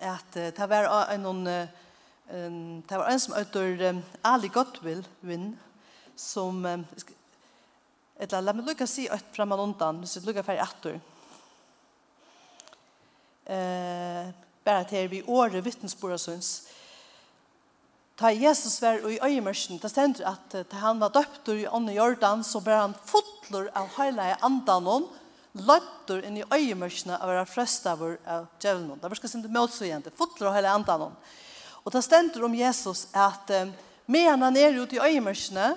att 0.00 0.32
det 0.32 0.68
var 0.68 1.06
en 1.12 1.22
någon 1.22 1.46
um, 1.46 2.82
det 2.82 2.98
var 2.98 3.06
en 3.06 3.20
som 3.20 3.34
heter 3.34 3.82
um, 3.88 4.02
Ali 4.22 4.48
Gottwill 4.48 5.08
vinn 5.20 5.58
som 6.16 6.64
um, 6.64 6.86
eller 8.32 8.46
la 8.48 8.54
meg 8.56 8.70
lukka 8.70 8.86
si 8.88 9.08
et 9.10 9.34
fram 9.34 9.52
og 9.52 9.62
undan, 9.68 10.00
hvis 10.02 10.16
jeg 10.16 10.26
lukker 10.26 10.46
ferdig 10.46 10.64
etter. 10.64 11.00
Eh, 13.44 14.30
bare 14.64 14.86
til 14.88 15.10
vi 15.12 15.20
året 15.28 15.64
vittnesbordarsøns. 15.64 16.54
Ta 18.16 18.30
Jesus 18.30 18.78
vær 18.82 19.02
i 19.10 19.18
øyemørsen, 19.18 19.80
det 19.82 19.90
stender 19.90 20.28
at 20.30 20.54
da 20.54 20.80
han 20.84 21.00
var 21.02 21.10
døpt 21.12 21.50
i 21.50 21.66
ånden 21.66 21.96
Jordan, 21.96 22.44
så 22.46 22.62
ble 22.62 22.76
han 22.78 22.94
fotler 22.94 23.72
av 23.74 23.90
hele 23.98 24.28
andan 24.46 24.86
hon, 24.86 25.08
løttur 25.54 26.22
inn 26.26 26.38
i 26.38 26.46
øyemørsene 26.46 27.18
av 27.18 27.26
å 27.26 27.32
være 27.32 27.50
frøstavur 27.50 28.14
av 28.26 28.46
djevelen. 28.62 29.00
Det 29.00 29.10
var 29.10 29.18
skal 29.18 29.32
sinde 29.32 29.50
møtsugende, 29.50 30.14
fotler 30.14 30.50
av 30.50 30.56
hele 30.56 30.70
andan 30.70 31.08
hon. 31.08 31.18
Og 31.84 31.92
det 31.92 32.04
stender 32.06 32.46
om 32.46 32.54
Jesus 32.56 33.08
at 33.12 33.50
eh, 33.52 33.74
medan 34.06 34.46
han 34.46 34.56
er 34.56 34.78
ute 34.78 34.96
i 34.96 35.02
øyemørsene, 35.02 35.74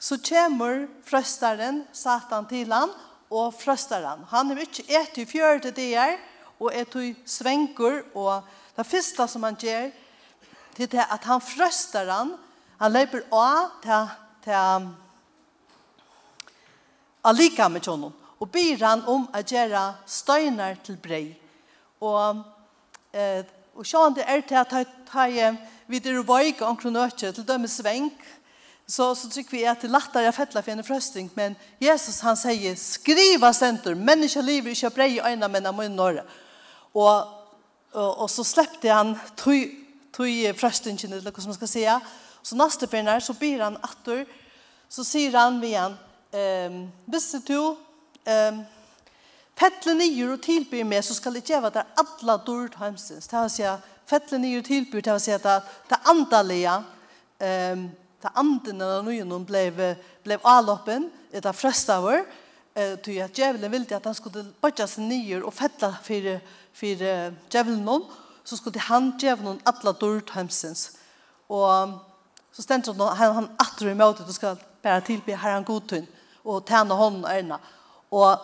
så 0.00 0.16
kommer 0.24 0.86
frøsteren, 1.04 1.84
satan, 1.92 2.46
til 2.48 2.72
han, 2.72 2.92
og 3.30 3.54
frøsteren. 3.54 4.24
Han 4.30 4.50
er 4.50 4.62
ikke 4.64 4.86
et 4.88 5.18
i 5.20 5.26
fjørte 5.28 5.70
dager, 5.76 6.16
og 6.60 6.72
et 6.76 6.94
i 7.00 7.12
svenker, 7.28 8.02
og 8.14 8.42
det 8.76 8.86
første 8.86 9.28
som 9.28 9.44
han 9.44 9.58
gjør, 9.60 9.90
det 10.76 10.94
er 10.94 11.12
at 11.12 11.24
han 11.28 11.40
frøster 11.44 12.08
han, 12.08 12.32
han 12.80 12.92
løper 12.92 13.26
av 13.36 13.68
til, 13.84 14.08
til 14.44 14.88
allika 17.24 17.68
med 17.68 17.84
honom 17.84 18.16
og 18.40 18.48
byr 18.48 18.80
han 18.84 19.02
om 19.08 19.26
å 19.36 19.42
gjøre 19.44 19.82
støyner 20.08 20.78
til 20.84 20.96
brei. 20.96 21.26
Og, 22.00 22.40
eh, 23.12 23.44
og 23.76 23.84
det 24.16 24.24
er 24.24 24.40
til 24.40 24.56
at 24.56 24.72
han 24.72 24.86
tar 25.10 25.56
videre 25.86 26.24
veik 26.24 26.62
omkring 26.62 26.94
nøtje 26.94 27.32
til 27.32 27.44
dømme 27.44 27.68
svenk, 27.68 28.16
så, 28.90 29.14
så 29.14 29.28
tycker 29.28 29.50
vi 29.50 29.66
att 29.66 29.80
det 29.80 29.86
är 29.86 29.88
lättare 29.88 30.26
att 30.26 30.34
fälla 30.34 30.62
för 30.62 30.72
en 30.72 30.84
frösting. 30.84 31.30
Men 31.34 31.54
Jesus 31.78 32.20
han 32.20 32.36
säger, 32.36 32.76
skriva 32.76 33.52
center, 33.52 33.94
människa 33.94 34.40
lever 34.40 34.70
i 34.70 34.74
köprej 34.74 35.16
i 35.16 35.20
ögonen 35.20 35.52
men 35.52 35.66
amon 35.66 35.96
norra. 35.96 36.22
Och, 36.92 37.18
och, 37.92 38.18
och 38.22 38.30
så 38.30 38.44
släppte 38.44 38.90
han 38.90 39.18
tog, 39.36 39.70
tog 40.12 40.56
fröstingen 40.56 41.12
eller 41.12 41.30
vad 41.30 41.44
man 41.44 41.54
ska 41.54 41.66
säga. 41.66 42.00
Så 42.42 42.56
nästa 42.56 42.86
förnär 42.86 43.20
så 43.20 43.32
ber 43.32 43.60
han 43.60 43.76
attor. 43.76 44.26
Så 44.88 45.04
säger 45.04 45.32
han 45.32 45.58
med 45.58 45.80
han, 45.80 45.96
ehm, 46.32 46.90
visste 47.04 47.38
du, 47.38 47.76
ehm, 48.24 48.62
Fettle 49.60 49.92
nyer 49.94 50.30
og 50.32 50.40
tilbyr 50.40 50.86
meg, 50.88 51.04
så 51.04 51.14
skal 51.14 51.34
jeg 51.36 51.50
gjøre 51.50 51.68
at 51.68 51.74
det 51.74 51.82
er 51.82 51.98
alle 52.00 52.36
dårlig 52.46 52.78
heimstens. 52.80 53.26
Det 53.28 53.40
vil 53.42 53.50
si, 53.52 53.66
fettle 54.08 54.38
nyer 54.40 54.62
og 54.62 54.64
tilbyr, 54.64 55.02
det 55.04 55.12
vil 55.12 55.20
si 55.20 55.34
at 55.34 55.42
det 55.44 55.96
er 55.98 56.08
andalige, 56.08 56.76
um, 57.44 57.82
ta 58.20 58.28
anden 58.28 58.82
av 58.82 59.04
nöjnum 59.04 59.44
blev, 59.44 59.96
blev 60.22 60.40
avloppen, 60.42 61.10
ett 61.32 61.46
av 61.46 61.52
fröstavor, 61.52 62.24
eh, 62.74 62.96
ty 62.96 63.20
att 63.20 63.38
djävulen 63.38 63.70
ville 63.70 63.96
att 63.96 64.04
han 64.04 64.14
skulle 64.14 64.44
börja 64.60 64.86
sig 64.86 65.04
nyer 65.04 65.42
och 65.42 65.54
fälla 65.54 65.96
för, 66.02 66.40
för 66.72 67.02
uh, 67.02 67.32
djävulen 67.50 68.04
så 68.44 68.56
skulle 68.56 68.78
han 68.78 69.18
djävulen 69.18 69.60
alla 69.64 69.92
dörd 69.92 70.30
hemsens. 70.30 70.98
Och 71.46 71.68
så 72.52 72.62
ständs 72.62 72.88
han, 72.88 73.00
han, 73.00 73.34
han 73.34 73.50
attor 73.58 73.88
i 73.88 73.94
mötet 73.94 74.28
och 74.28 74.34
ska 74.34 74.56
bära 74.82 75.00
tillbe 75.00 75.34
herran 75.34 75.64
godtun 75.64 76.06
och 76.42 76.66
tärna 76.66 76.94
honom 76.94 77.24
ärna. 77.24 77.58
Och 78.08 78.36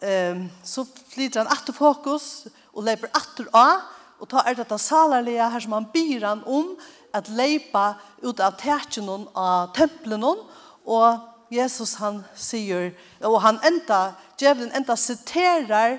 ehm 0.00 0.48
så 0.62 0.86
flyter 1.08 1.40
han 1.40 1.46
åter 1.46 1.72
fokus 1.72 2.46
och 2.66 2.82
leper 2.82 3.08
åter 3.08 3.48
av 3.52 3.80
och 4.18 4.28
tar 4.28 4.50
er 4.50 4.54
detta 4.54 4.78
salarliga 4.78 5.48
här 5.48 5.60
som 5.60 5.72
han 5.72 5.86
byr 5.92 6.20
han 6.20 6.44
om 6.44 6.76
at 7.14 7.30
leipa 7.30 7.94
ut 8.22 8.40
av 8.42 8.56
tætjen 8.58 9.28
av 9.34 9.70
templen 9.76 10.24
og 10.24 11.30
Jesus 11.54 11.94
han 12.00 12.22
sier, 12.34 12.90
og 13.22 13.38
han 13.44 13.60
enda, 13.66 14.14
djevelen 14.40 14.72
enda 14.74 14.96
siterar 14.98 15.98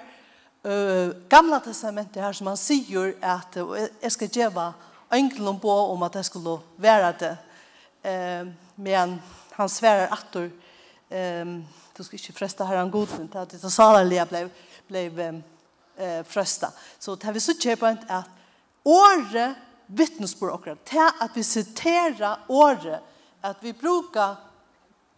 uh, 0.65 1.13
gamla 1.31 1.61
testamentet 1.63 2.19
her 2.23 2.35
som 2.35 2.49
han 2.51 2.59
sier 2.59 3.13
at 3.23 3.55
uh, 3.61 3.77
jeg 4.01 4.11
skal 4.11 4.33
djeva 4.33 4.67
engelen 5.15 5.59
på 5.61 5.71
om 5.93 6.03
at 6.03 6.17
jeg 6.19 6.27
skulle 6.27 6.57
være 6.81 7.13
det. 7.21 7.33
Uh, 8.03 8.51
men 8.75 9.19
han 9.55 9.71
sverar 9.71 10.11
atter 10.11 10.49
um, 11.09 11.59
du 11.95 12.03
skal 12.03 12.19
ikke 12.19 12.35
fresta 12.35 12.65
herren 12.67 12.91
godvind 12.91 13.35
att 13.35 13.49
det 13.49 13.71
salarlige 13.71 14.25
ble, 14.25 14.49
ble 14.87 15.29
um, 15.29 15.43
uh, 15.99 16.23
fresta. 16.27 16.71
Så 16.99 17.15
det 17.15 17.23
har 17.23 17.33
vi 17.33 17.39
så 17.39 17.55
kjøpant 17.55 18.03
at 18.09 18.27
året 18.85 19.55
vittnesbord 19.87 20.53
okra, 20.53 20.75
til 20.85 21.11
at 21.21 21.35
vi 21.35 21.43
citerer 21.43 22.45
året, 22.49 22.99
at 23.43 23.61
vi 23.61 23.73
brukar 23.73 24.35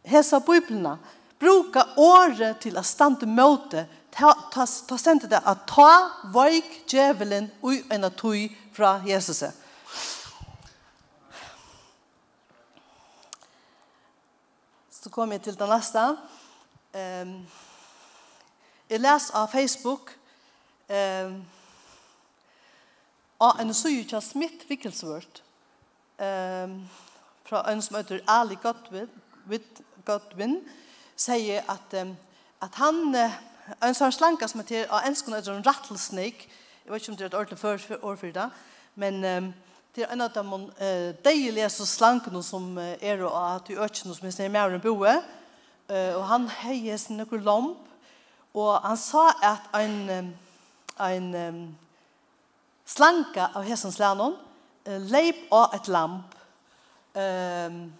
hesa 0.07 0.39
biblarna 0.39 0.97
bruka 1.39 1.83
året 1.97 2.61
til 2.61 2.77
a 2.77 2.83
standa 2.83 3.27
møte, 3.29 3.85
ta, 4.11 4.33
ta, 4.53 4.65
ta 4.65 4.97
stendet 4.97 5.31
det 5.31 5.41
at 5.45 5.65
ta 5.69 5.91
veik 6.33 6.83
djevelen 6.89 7.49
ui 7.61 7.81
enn 7.93 8.07
tui 8.17 8.47
fra 8.73 8.97
Jesus. 9.05 9.43
Så 14.91 15.13
kom 15.13 15.31
jeg 15.31 15.45
til 15.45 15.59
den 15.59 15.69
neste. 15.71 16.07
Um, 16.97 17.35
jeg 18.89 19.03
leser 19.03 19.35
av 19.37 19.51
Facebook 19.51 20.09
um, 20.89 21.43
av 23.39 23.59
en 23.61 23.73
søye 23.73 24.03
til 24.07 24.21
Smith 24.21 24.65
Wickelsworth, 24.69 25.43
um, 26.19 26.79
fra 27.45 27.61
en 27.71 27.81
som 27.81 27.95
heter 27.95 28.23
Ali 28.27 28.57
Godwin, 28.61 29.09
Godwin 30.05 30.57
sier 31.15 31.61
at, 31.69 32.01
um, 32.01 32.15
at 32.61 32.79
han, 32.81 33.03
uh, 33.15 33.37
en 33.83 33.95
sånn 33.97 34.15
slanka 34.15 34.49
som 34.49 34.63
heter, 34.63 34.87
og 34.89 35.05
en 35.05 35.15
som 35.15 35.35
heter 35.35 35.53
en 35.53 35.65
rattlesnake, 35.65 36.49
jeg 36.87 36.93
vet 36.93 37.01
ikke 37.01 37.11
om 37.11 37.17
det 37.19 37.25
er 37.25 37.31
et 37.31 37.39
ordentlig 37.39 37.59
for, 37.59 38.05
år 38.09 38.15
for 38.15 38.33
det, 38.33 38.49
men 38.95 39.23
um, 39.25 39.53
det 39.95 40.05
er 40.05 40.13
en 40.13 40.21
av 40.25 40.33
de 40.33 40.43
uh, 40.45 41.09
deilige 41.25 41.69
slankene 41.69 42.43
som 42.43 42.77
uh, 42.77 42.93
er 43.01 43.21
og 43.25 43.37
at 43.37 43.67
du 43.67 43.77
øker 43.77 44.07
noe 44.07 44.17
som 44.17 44.29
er 44.29 44.53
mer 44.53 44.73
enn 44.73 44.81
boe, 44.81 45.17
uh, 45.91 46.13
og 46.17 46.23
han 46.31 46.47
heier 46.63 46.97
sin 46.97 47.21
noen 47.21 47.43
lomp, 47.45 47.83
og 48.57 48.79
han 48.81 48.97
sa 48.97 49.29
at 49.45 49.67
en, 49.77 49.99
um, 50.09 50.31
en 51.05 51.35
um, 51.35 51.67
slanka 52.87 53.51
av 53.53 53.63
hesen 53.67 53.91
uh, 53.99 54.99
leip 55.11 55.51
av 55.51 55.75
et 55.75 55.87
lamp, 55.87 56.35
um, 57.13 57.93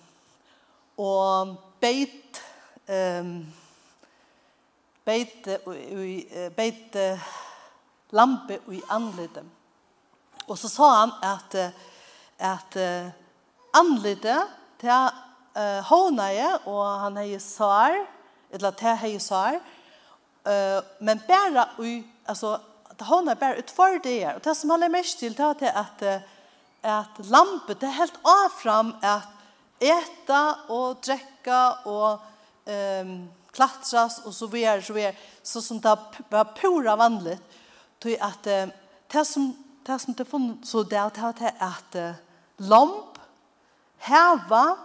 og 0.98 1.58
beit, 1.82 2.41
um, 2.88 3.46
beit, 5.06 5.48
uh, 5.48 6.50
beit 6.56 6.96
uh, 6.96 7.29
lampe 8.12 8.60
i 8.72 8.82
anlitet. 8.89 9.44
Og 10.48 10.58
så 10.58 10.70
sa 10.72 10.91
han 11.01 11.12
at, 11.27 11.56
at 12.39 12.77
uh, 12.79 13.10
anlite 13.75 14.38
til 14.79 15.10
uh, 15.58 15.82
hånaje, 15.89 16.53
og 16.65 16.86
han 17.01 17.20
hei 17.20 17.39
sår, 17.41 18.00
eller 18.56 18.72
til 18.79 18.96
hei 19.01 19.17
sår, 19.20 19.60
uh, 20.48 20.79
men 21.03 21.22
bare 21.27 21.67
i, 21.84 22.00
altså, 22.25 22.58
det 22.98 23.06
håller 23.06 23.36
bara 23.36 23.56
ut 23.56 23.72
för 23.72 24.00
det 24.04 24.24
är. 24.24 24.36
Og 24.36 24.42
det 24.44 24.56
som 24.56 24.70
håller 24.70 24.89
mest 24.89 25.20
till 25.20 25.34
det 25.34 25.44
är 25.44 25.74
att 25.80 26.24
att 26.82 27.25
lampet 27.25 27.84
er 27.84 27.88
helt 27.88 28.20
av 28.22 28.50
fram 28.50 28.96
att 29.01 29.27
äta 29.80 30.56
och 30.68 30.96
dricka 30.96 31.74
och 31.74 32.22
ehm 32.66 33.10
um, 33.10 33.30
klatras 33.51 34.25
och 34.25 34.34
så 34.34 34.48
videre, 34.48 34.82
så 34.82 34.94
videre, 34.94 35.16
så 35.44 35.62
som 35.62 35.80
det 35.80 35.98
var 36.30 36.46
pura 36.46 36.96
vanligt 36.96 37.42
till 38.00 38.22
att 38.22 38.44
det 38.44 39.25
som 39.25 39.63
det 39.86 40.00
som 40.00 40.13
det 40.13 40.25
funnet 40.25 40.68
så 40.68 40.84
där 40.84 41.12
det 41.39 41.54
at, 41.60 41.96
att 41.96 42.16
lamp 42.58 43.18
heva 43.98 44.77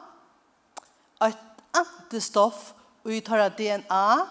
et 1.21 1.37
antistoff 1.71 2.75
och 3.03 3.13
i 3.13 3.21
tar 3.21 3.51
DNA 3.51 4.27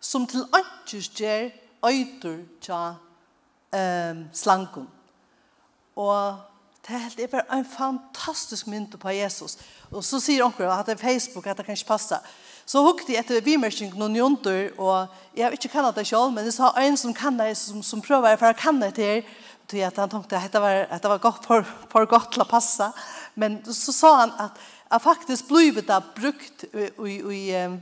som 0.00 0.26
till 0.26 0.44
antistoff 0.52 1.61
øyder 1.86 2.38
tja 2.62 2.80
um, 3.72 4.24
slanken. 4.32 4.88
Og 5.96 6.38
det 6.82 6.94
er 6.94 7.04
helt 7.04 7.30
bare 7.30 7.58
en 7.58 7.68
fantastisk 7.68 8.66
mynd 8.66 8.96
på 8.98 9.14
Jesus. 9.14 9.58
Og 9.90 10.04
så 10.04 10.20
sier 10.20 10.44
onker 10.44 10.70
at 10.70 10.86
det 10.86 10.96
er 10.96 11.04
Facebook 11.04 11.46
at 11.46 11.56
det 11.56 11.66
kan 11.66 11.76
ikke 11.76 11.92
passe. 11.94 12.18
Så 12.66 12.82
hukte 12.82 13.12
jeg 13.12 13.22
etter 13.22 13.42
vimersing 13.44 13.94
noen 13.98 14.16
jonter, 14.16 14.70
og 14.78 15.10
jeg 15.36 15.44
har 15.44 15.54
ikke 15.54 15.70
kannet 15.72 15.98
det 15.98 16.06
selv, 16.06 16.30
men 16.32 16.46
jeg 16.46 16.56
sa 16.56 16.70
en 16.78 16.96
som 16.96 17.14
kan 17.14 17.38
det, 17.38 17.56
som, 17.58 17.82
som 17.82 18.02
prøver 18.02 18.38
for 18.38 18.50
å 18.50 18.58
kanne 18.58 18.88
det 18.88 18.94
til, 18.98 19.32
til 19.70 19.82
at 19.86 19.98
han 19.98 20.10
tenkte 20.10 20.38
at 20.38 20.54
det 20.54 20.62
var, 20.62 20.84
at 20.90 21.02
det 21.02 21.10
var 21.10 21.22
godt, 21.22 21.46
for, 21.46 21.66
for 21.90 22.06
godt 22.06 22.32
til 22.34 22.44
å 22.44 22.48
passe. 22.48 22.86
Men 23.34 23.58
så 23.66 23.94
sa 23.94 24.14
han 24.22 24.34
at 24.42 24.62
at 24.92 25.02
faktisk 25.02 25.48
blivit 25.48 25.88
det 25.88 26.02
brukt 26.14 26.64
i, 26.64 26.88
i, 27.08 27.14
i 27.32 27.64
um, 27.64 27.78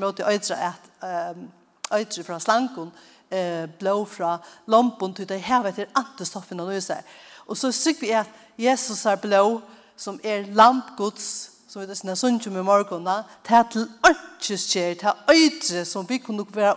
mot 0.00 0.18
i 0.18 0.22
øydre, 0.22 0.56
at, 0.56 0.90
um, 1.36 1.48
øydre 1.94 2.24
fra 2.24 2.38
slankon, 2.40 2.90
eh, 3.30 3.66
blå 3.78 4.04
fra 4.04 4.38
lampen 4.66 5.14
til 5.14 5.28
det 5.28 5.40
her 5.40 5.70
det 5.70 5.88
antistoffen 5.94 6.60
og 6.60 6.82
så 6.82 6.96
Og 7.46 7.56
så 7.56 7.72
sykker 7.72 8.00
vi 8.00 8.10
at 8.10 8.26
Jesus 8.58 9.06
er 9.06 9.16
blå, 9.16 9.60
som 9.96 10.20
er 10.24 10.44
lampgods, 10.54 11.50
som 11.68 11.82
vi 11.82 11.86
det 11.86 11.96
sinne 11.98 12.16
sunnkjum 12.16 12.56
i 12.56 12.62
morgen, 12.62 13.06
det 13.06 13.56
er 13.56 13.62
til 13.70 13.88
ørkjeskjer, 14.06 14.94
det 14.94 15.12
er 15.28 15.84
som 15.84 16.08
vi 16.08 16.18
kunne 16.18 16.46
være 16.54 16.76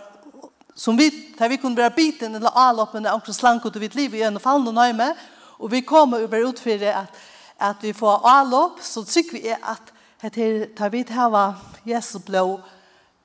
som 0.74 0.98
vi, 0.98 1.10
der 1.38 1.48
vi 1.48 1.56
kunne 1.56 1.76
være 1.76 1.90
biten 1.90 2.34
eller 2.34 2.50
avloppene 2.50 3.12
omkring 3.12 3.34
slanket 3.34 3.76
og 3.76 3.80
vidt 3.80 3.94
liv 3.94 4.14
i 4.14 4.22
en 4.22 4.40
fallen 4.40 4.68
og 4.68 4.74
nøyme, 4.74 5.14
og 5.58 5.70
vi 5.70 5.80
kommer 5.80 6.18
over 6.18 6.48
utfyrer 6.48 6.96
at, 7.02 7.06
at 7.60 7.76
vi 7.82 7.92
får 7.92 8.26
avlopp, 8.26 8.80
så 8.82 9.04
tykker 9.04 9.32
vi 9.32 9.54
at 9.54 9.92
det 10.34 10.74
tar 10.76 10.88
vi 10.88 11.02
til 11.04 11.14
hava 11.14 11.52
Jesus 11.86 12.22
blå 12.22 12.60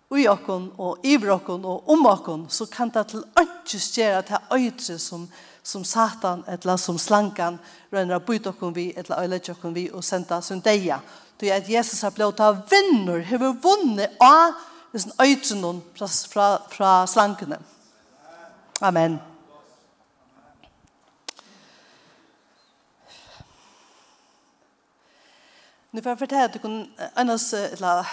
ui 0.10 0.25
okkon 0.28 0.72
og 0.82 1.06
iver 1.06 1.36
okkon 1.36 1.66
og 1.70 1.89
om 1.94 2.06
okkon, 2.10 2.48
så 2.50 2.66
kan 2.66 2.89
det 2.94 3.08
til 3.12 3.24
ønskje 3.38 3.80
skjere 3.80 4.22
til 4.25 4.56
øytre 4.56 4.98
som, 5.00 5.28
som 5.63 5.84
satan, 5.86 6.44
eller 6.48 6.78
som 6.82 6.98
slankan, 6.98 7.60
rønner 7.94 8.18
å 8.18 8.25
byte 8.25 8.50
okkon 8.54 8.74
vi, 8.74 8.89
eller 8.98 9.22
øylet 9.22 9.51
okkon 9.54 9.75
vi, 9.75 9.89
og 9.94 10.04
senda 10.04 10.42
sin 10.42 10.63
deia. 10.66 11.00
Det 11.39 11.51
er 11.51 11.62
at 11.62 11.70
Jesus 11.70 12.01
har 12.01 12.16
blått 12.16 12.42
av 12.44 12.66
vinner, 12.72 13.22
har 13.24 13.39
vi 13.39 13.54
vunnet 13.63 14.18
av 14.20 14.58
disse 14.92 15.13
øytrene 15.22 15.78
fra, 15.96 16.08
fra, 16.08 16.48
fra 16.74 16.94
slankene. 17.08 17.62
Amen. 18.82 19.20
Nu 25.92 26.01
får 26.01 26.10
jeg 26.10 26.20
fortelle 26.20 26.50
at 26.50 26.54
du 26.54 26.60
kan, 26.62 26.82
annars, 27.18 27.54
eller, 27.54 28.10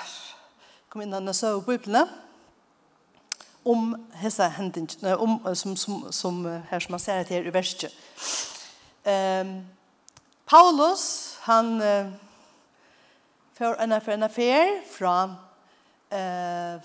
kom 0.97 1.03
inn 1.05 1.29
og 1.29 1.35
så 1.37 1.61
Bibelen 1.61 2.09
om 3.69 3.91
hessa 4.17 4.47
hendingen, 4.49 5.11
om, 5.21 5.35
som, 5.55 5.75
som, 5.77 6.07
som 6.13 6.39
her 6.71 6.81
som 6.81 6.95
man 6.95 7.03
ser 7.03 7.27
her 7.29 7.45
i 7.45 7.53
verset. 7.53 7.93
Um, 9.05 9.67
Paulus, 10.49 11.37
han 11.45 11.75
uh, 11.83 12.15
får 13.59 13.77
en 13.83 13.93
affær, 13.93 14.15
en 14.15 14.23
affær 14.23 14.73
fra 14.95 15.17
eh 16.11 16.81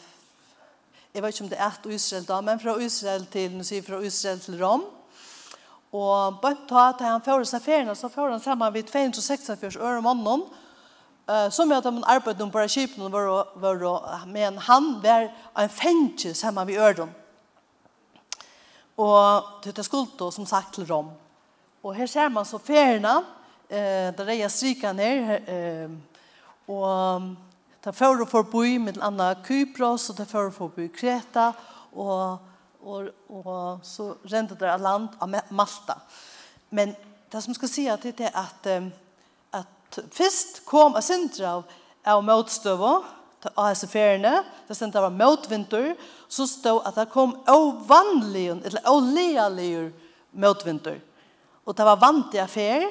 jag 1.14 1.22
vet 1.22 1.42
inte 1.42 1.44
om 1.44 1.50
det 1.50 1.60
är 1.60 1.72
til 1.84 1.92
Israel 1.92 2.26
då 2.26 2.42
men 2.42 2.60
från 2.60 2.82
Israel 2.82 3.26
till 3.26 3.58
nu 3.58 3.64
säger 3.64 3.82
från 3.82 4.06
Israel 4.06 4.40
till 4.40 4.60
Rom. 4.60 4.86
Och 5.92 6.34
bare 6.42 6.56
ta 6.70 6.88
att 6.90 7.00
han 7.00 7.22
får 7.22 7.44
sig 7.44 7.58
affærene, 7.58 7.96
så 7.96 8.10
får 8.10 8.30
han 8.30 8.40
samma 8.40 8.70
vid 8.70 8.88
246 8.88 9.76
øre 9.76 10.02
måneden, 10.02 10.44
Eh 11.32 11.50
som 11.50 11.72
jag 11.72 11.78
att 11.88 11.94
man 11.94 12.04
arbetade 12.04 12.52
på 12.52 12.68
skipen 12.68 13.12
var 13.12 13.48
var 13.60 14.26
men 14.26 14.58
han 14.58 15.02
var 15.02 15.30
en 15.64 15.70
fänge 15.70 16.34
samma 16.34 16.66
vi 16.66 16.78
ördon. 16.78 17.12
Och 18.96 19.44
det 19.64 19.84
skulle 19.84 20.08
då 20.18 20.32
som 20.32 20.46
sagt 20.46 20.74
till 20.74 20.86
Rom. 20.86 21.12
Och 21.82 21.96
här 21.96 22.08
ser 22.08 22.30
man 22.30 22.46
så 22.46 22.60
färna 22.60 23.24
eh 23.70 24.16
där 24.18 24.30
är 24.30 24.50
strika 24.50 24.94
ner 24.94 25.50
eh 25.50 25.90
och 26.76 27.22
ta 27.82 27.92
för 27.92 28.22
och 28.22 28.30
förbi 28.30 28.80
med 28.80 28.98
andra 29.02 29.36
Kypros 29.48 30.10
och 30.10 30.18
ta 30.18 30.26
för 30.26 30.48
och 30.48 30.54
förbi 30.54 30.90
Kreta 30.90 31.54
och 31.94 32.38
och 32.90 33.02
och 33.28 33.86
så 33.86 34.16
rände 34.24 34.56
det 34.56 34.78
land 34.78 35.08
av 35.18 35.36
Malta. 35.50 36.02
Men 36.70 36.96
det 37.30 37.42
som 37.42 37.54
ska 37.54 37.68
säga 37.68 37.98
till 37.98 38.14
det 38.18 38.24
är 38.24 38.40
att 38.40 38.68
Fyrst 40.12 40.62
kom 40.66 40.96
a 40.96 41.02
sindra 41.04 41.58
av, 41.58 41.64
av 42.08 42.24
motstøvå, 42.26 42.92
av 43.56 43.68
hese 43.68 43.90
feriene, 43.90 44.42
det 44.68 44.78
sindra 44.78 45.08
var 45.08 45.16
motvinter, 45.16 45.94
så 46.32 46.46
stod 46.48 46.86
at 46.88 46.98
det 47.00 47.10
kom 47.14 47.34
ovanligen, 47.50 48.62
eller 48.66 48.86
olealigur 48.90 49.90
motvinter. 50.32 51.00
Og 51.66 51.76
det 51.78 51.88
var 51.88 52.00
vant 52.02 52.36
i 52.38 52.44
fer, 52.50 52.86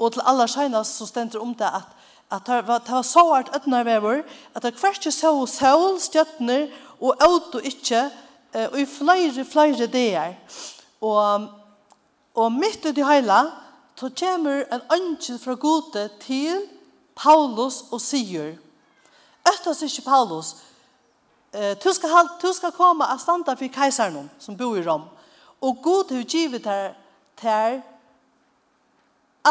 og 0.00 0.14
til 0.14 0.24
alla 0.24 0.46
sjøgnas 0.48 0.94
så 0.96 1.08
stendte 1.08 1.42
om 1.42 1.52
det 1.58 1.68
at 1.68 1.96
at 2.30 2.46
det 2.46 2.66
var, 2.66 2.78
det 2.78 2.94
var 2.94 3.02
så 3.02 3.22
hardt 3.32 3.54
øtnar 3.56 3.84
vever, 3.84 4.22
at 4.54 4.62
det 4.62 4.76
hvert 4.78 5.00
ikke 5.00 5.10
så 5.10 5.32
sol, 5.50 5.96
stjøtner, 5.98 6.68
og 7.00 7.16
auto 7.24 7.58
ikke, 7.58 8.04
og 8.54 8.76
i 8.78 8.86
flere, 8.86 9.44
flere 9.44 9.88
dager. 9.90 10.36
Og, 11.00 11.48
og 12.34 12.52
midt 12.52 12.86
ut 12.86 12.98
i 12.98 13.06
heila, 13.06 13.40
så 14.00 14.08
kommer 14.18 14.64
en 14.72 14.80
ønsken 14.96 15.38
fra 15.38 15.54
gode 15.54 16.08
til 16.20 16.62
Paulus 17.16 17.82
og 17.92 18.00
sier, 18.00 18.54
Øttes 19.50 19.82
ikke 19.82 20.06
Paulus, 20.06 20.54
du 21.52 21.92
skal, 21.92 22.28
du 22.42 22.52
skal 22.54 22.72
komme 22.72 23.04
og 23.04 23.20
standa 23.20 23.56
for 23.58 23.72
keiseren 23.74 24.30
som 24.38 24.56
bor 24.56 24.78
i 24.78 24.84
Rom, 24.86 25.04
og 25.60 25.82
god 25.82 26.14
har 26.14 26.24
givet 26.24 26.66
her 26.66 26.92
til 27.40 27.80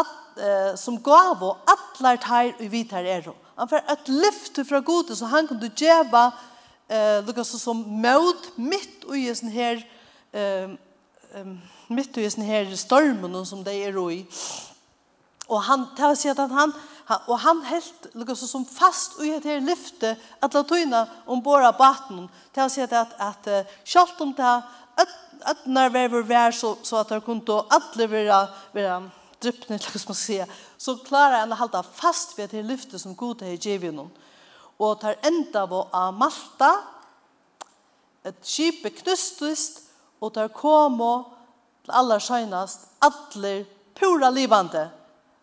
at, 0.00 0.14
eh, 0.38 0.76
som 0.78 0.98
gav 1.02 1.42
og 1.42 1.58
atler 1.70 2.18
teir 2.22 2.54
og 2.58 2.70
vidt 2.72 2.92
her 2.92 3.06
er. 3.06 3.32
Han 3.58 3.68
får 3.68 3.84
et 3.92 4.08
lyft 4.08 4.62
fra 4.68 4.80
gode, 4.80 5.16
så 5.16 5.26
han 5.26 5.46
kunne 5.46 5.70
gjeva 5.76 6.30
eh, 6.88 7.20
lukka 7.26 7.44
så 7.44 7.58
som 7.58 7.84
møt 8.02 8.50
mitt 8.56 9.04
og 9.06 9.18
i 9.18 9.34
sin 9.34 9.50
her 9.50 9.84
ehm 10.32 10.78
um, 11.34 11.60
mitt 11.90 12.16
i 12.16 12.28
sånne 12.30 12.48
her 12.48 12.74
stormen 12.78 13.34
som 13.46 13.64
det 13.66 13.74
er 13.74 13.98
i. 14.10 14.22
Og 15.50 15.62
han, 15.66 15.88
tar 15.98 16.14
var 16.14 16.36
at 16.38 16.52
han, 16.54 16.74
han, 17.08 17.22
og 17.26 17.38
han 17.42 17.62
helt 17.66 18.10
liksom 18.14 18.48
som 18.48 18.66
fast 18.66 19.18
i 19.24 19.32
et 19.34 19.46
her 19.46 19.62
lyfte 19.64 20.14
at 20.40 20.54
la 20.54 20.62
tøyna 20.62 21.06
om 21.26 21.42
av 21.66 21.74
baten. 21.78 22.28
Det 22.54 22.62
var 22.62 22.70
sier 22.70 22.86
at, 22.86 23.16
at, 23.18 23.48
at 23.50 23.74
selv 23.84 24.22
om 24.22 24.34
det 24.34 24.52
at 25.40 25.66
når 25.66 25.88
vi 25.88 26.22
var 26.28 26.52
så, 26.52 26.76
så 26.82 27.00
at 27.00 27.08
det 27.08 27.24
kunne 27.24 27.62
alle 27.72 28.10
være, 28.10 28.40
være 28.72 29.10
dryppne, 29.42 29.76
eller 29.76 29.90
man 29.94 30.14
skal 30.14 30.46
så 30.78 30.96
klarer 31.04 31.42
han 31.42 31.52
å 31.52 31.58
holde 31.60 31.82
fast 31.96 32.36
ved 32.38 32.52
det 32.52 32.64
lyfte 32.64 32.98
som 32.98 33.16
god 33.16 33.42
har 33.42 33.56
givet 33.56 33.94
noen. 33.94 34.12
Og 34.80 35.00
tar 35.00 35.18
enda 35.26 35.66
på 35.68 35.82
av 35.92 36.14
Malta, 36.16 36.70
et 38.24 38.36
skip 38.44 38.84
knustest, 39.00 39.82
og 40.20 40.34
tar 40.36 40.52
komo 40.52 41.10
og 41.16 41.39
til 41.90 41.98
allar 41.98 42.22
søgnast, 42.22 42.86
allir 43.02 43.64
pura 43.98 44.30
livande 44.30 44.86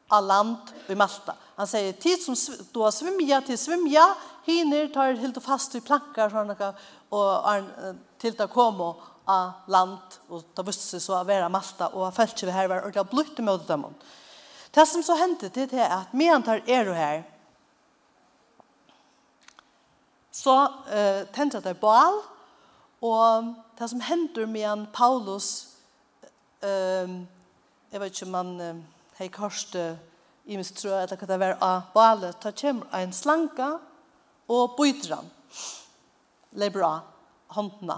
av 0.09 0.23
land 0.23 0.71
i 0.87 0.95
Malta. 0.95 1.35
Han 1.57 1.67
sier, 1.67 1.93
tid 1.99 2.21
som 2.23 2.37
du 2.71 2.81
har 2.83 2.93
svimja 2.95 3.41
til 3.43 3.57
svimja, 3.59 4.05
hiner 4.47 4.87
tar 4.93 5.17
helt 5.19 5.39
fast 5.43 5.75
i 5.75 5.83
plankar 5.83 6.31
sånn 6.31 6.53
og 6.55 7.47
er 7.51 7.97
til 8.21 8.37
å 8.39 8.47
komme 8.51 8.93
av 9.27 9.67
land, 9.67 10.19
og 10.31 10.45
ta 10.55 10.63
visste 10.63 10.95
seg 10.95 11.03
så 11.03 11.17
å 11.19 11.25
være 11.27 11.49
Malta, 11.51 11.91
og 11.91 12.07
han 12.07 12.15
følte 12.15 12.47
vi 12.47 12.55
her 12.55 12.69
var 12.71 12.87
har 12.87 13.09
blitt 13.09 13.39
med 13.43 13.65
dem. 13.67 13.83
Det 14.71 14.85
som 14.87 15.03
så 15.03 15.17
hendte 15.19 15.49
det 15.51 15.73
er 15.73 15.91
at 15.91 16.13
medan 16.15 16.45
tar 16.45 16.63
er 16.63 16.93
her, 16.95 17.25
så 20.31 20.53
uh, 20.69 21.25
tente 21.33 21.59
det 21.65 21.79
bal, 21.81 22.21
og 23.03 23.55
det 23.77 23.89
som 23.89 24.01
hender 24.05 24.45
medan 24.47 24.85
Paulus 24.93 25.76
Um, 26.61 27.27
jeg 27.91 28.01
vet 28.01 28.11
ikke 28.11 28.25
om 28.25 28.31
man 28.31 28.61
um, 28.61 28.83
har 29.17 29.29
hørt 29.37 29.75
i 30.45 30.55
min 30.55 30.63
strø, 30.63 30.95
eller 30.95 31.19
hva 31.19 31.27
det 31.29 31.39
var 31.39 31.57
av 31.61 31.89
bale, 31.93 32.31
ta 32.41 32.49
kommer 32.51 32.87
en 32.97 33.13
slanka 33.13 33.75
og 34.49 34.77
bøyter 34.77 35.15
han. 35.15 35.27
Leber 36.57 36.85
av 36.87 36.99
håndene. 37.53 37.97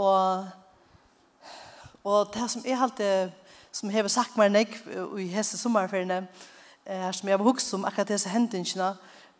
Og, 0.00 0.46
og 2.04 2.30
det 2.34 2.46
som 2.50 2.64
jeg 2.64 2.78
alltid, 2.80 3.34
som 3.72 3.90
jeg 3.90 4.00
har 4.00 4.08
sagt 4.08 4.38
meg 4.38 4.52
nek 4.54 4.78
i 5.20 5.26
hese 5.34 5.58
sommerferiene, 5.58 6.22
her 6.86 7.12
som 7.12 7.28
jeg 7.28 7.36
har 7.36 7.44
hukst 7.44 7.74
om 7.74 7.84
akkurat 7.84 8.12
disse 8.14 8.30
hendingene, 8.32 8.94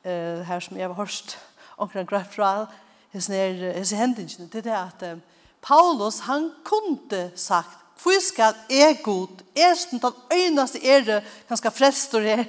her 0.05 0.61
som 0.61 0.77
jeg 0.77 0.89
har 0.89 0.99
hørst 0.99 1.39
omkring 1.79 2.09
greit 2.09 2.35
fra, 2.35 2.67
hese 3.15 3.97
hendingene, 3.97 4.51
det 4.53 4.67
er 4.67 4.69
det 4.69 4.77
at 4.77 5.25
Paulus, 5.63 6.19
han 6.27 6.51
kunde 6.65 7.31
sagt, 7.37 7.84
hvor 8.03 8.21
skal 8.21 8.55
jeg 8.71 9.01
god, 9.03 9.43
jeg 9.57 9.77
som 9.79 10.01
den 10.01 10.13
øyneste 10.33 10.81
er 10.85 10.97
ære 11.01 11.21
ganske 11.49 11.71
frelster 11.71 12.21
her, 12.21 12.45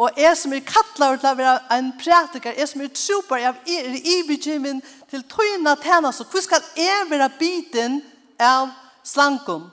og 0.00 0.10
jeg 0.16 0.36
som 0.36 0.52
er 0.52 0.64
kattler 0.64 1.18
til 1.20 1.28
å 1.28 1.36
være 1.36 1.76
en 1.76 1.92
prætiker, 2.00 2.56
jeg 2.56 2.68
som 2.68 2.80
er 2.80 2.92
troper, 2.96 3.36
jeg 3.36 3.54
er 3.68 3.96
i 3.98 4.16
bekymring 4.28 4.80
til 5.10 5.24
tøyene 5.28 5.76
tjener, 5.82 6.12
så 6.12 6.24
hvor 6.24 6.40
skal 6.40 6.64
jeg 6.76 7.08
være 7.10 7.28
biten 7.38 8.00
av 8.40 8.70
slankum? 9.04 9.68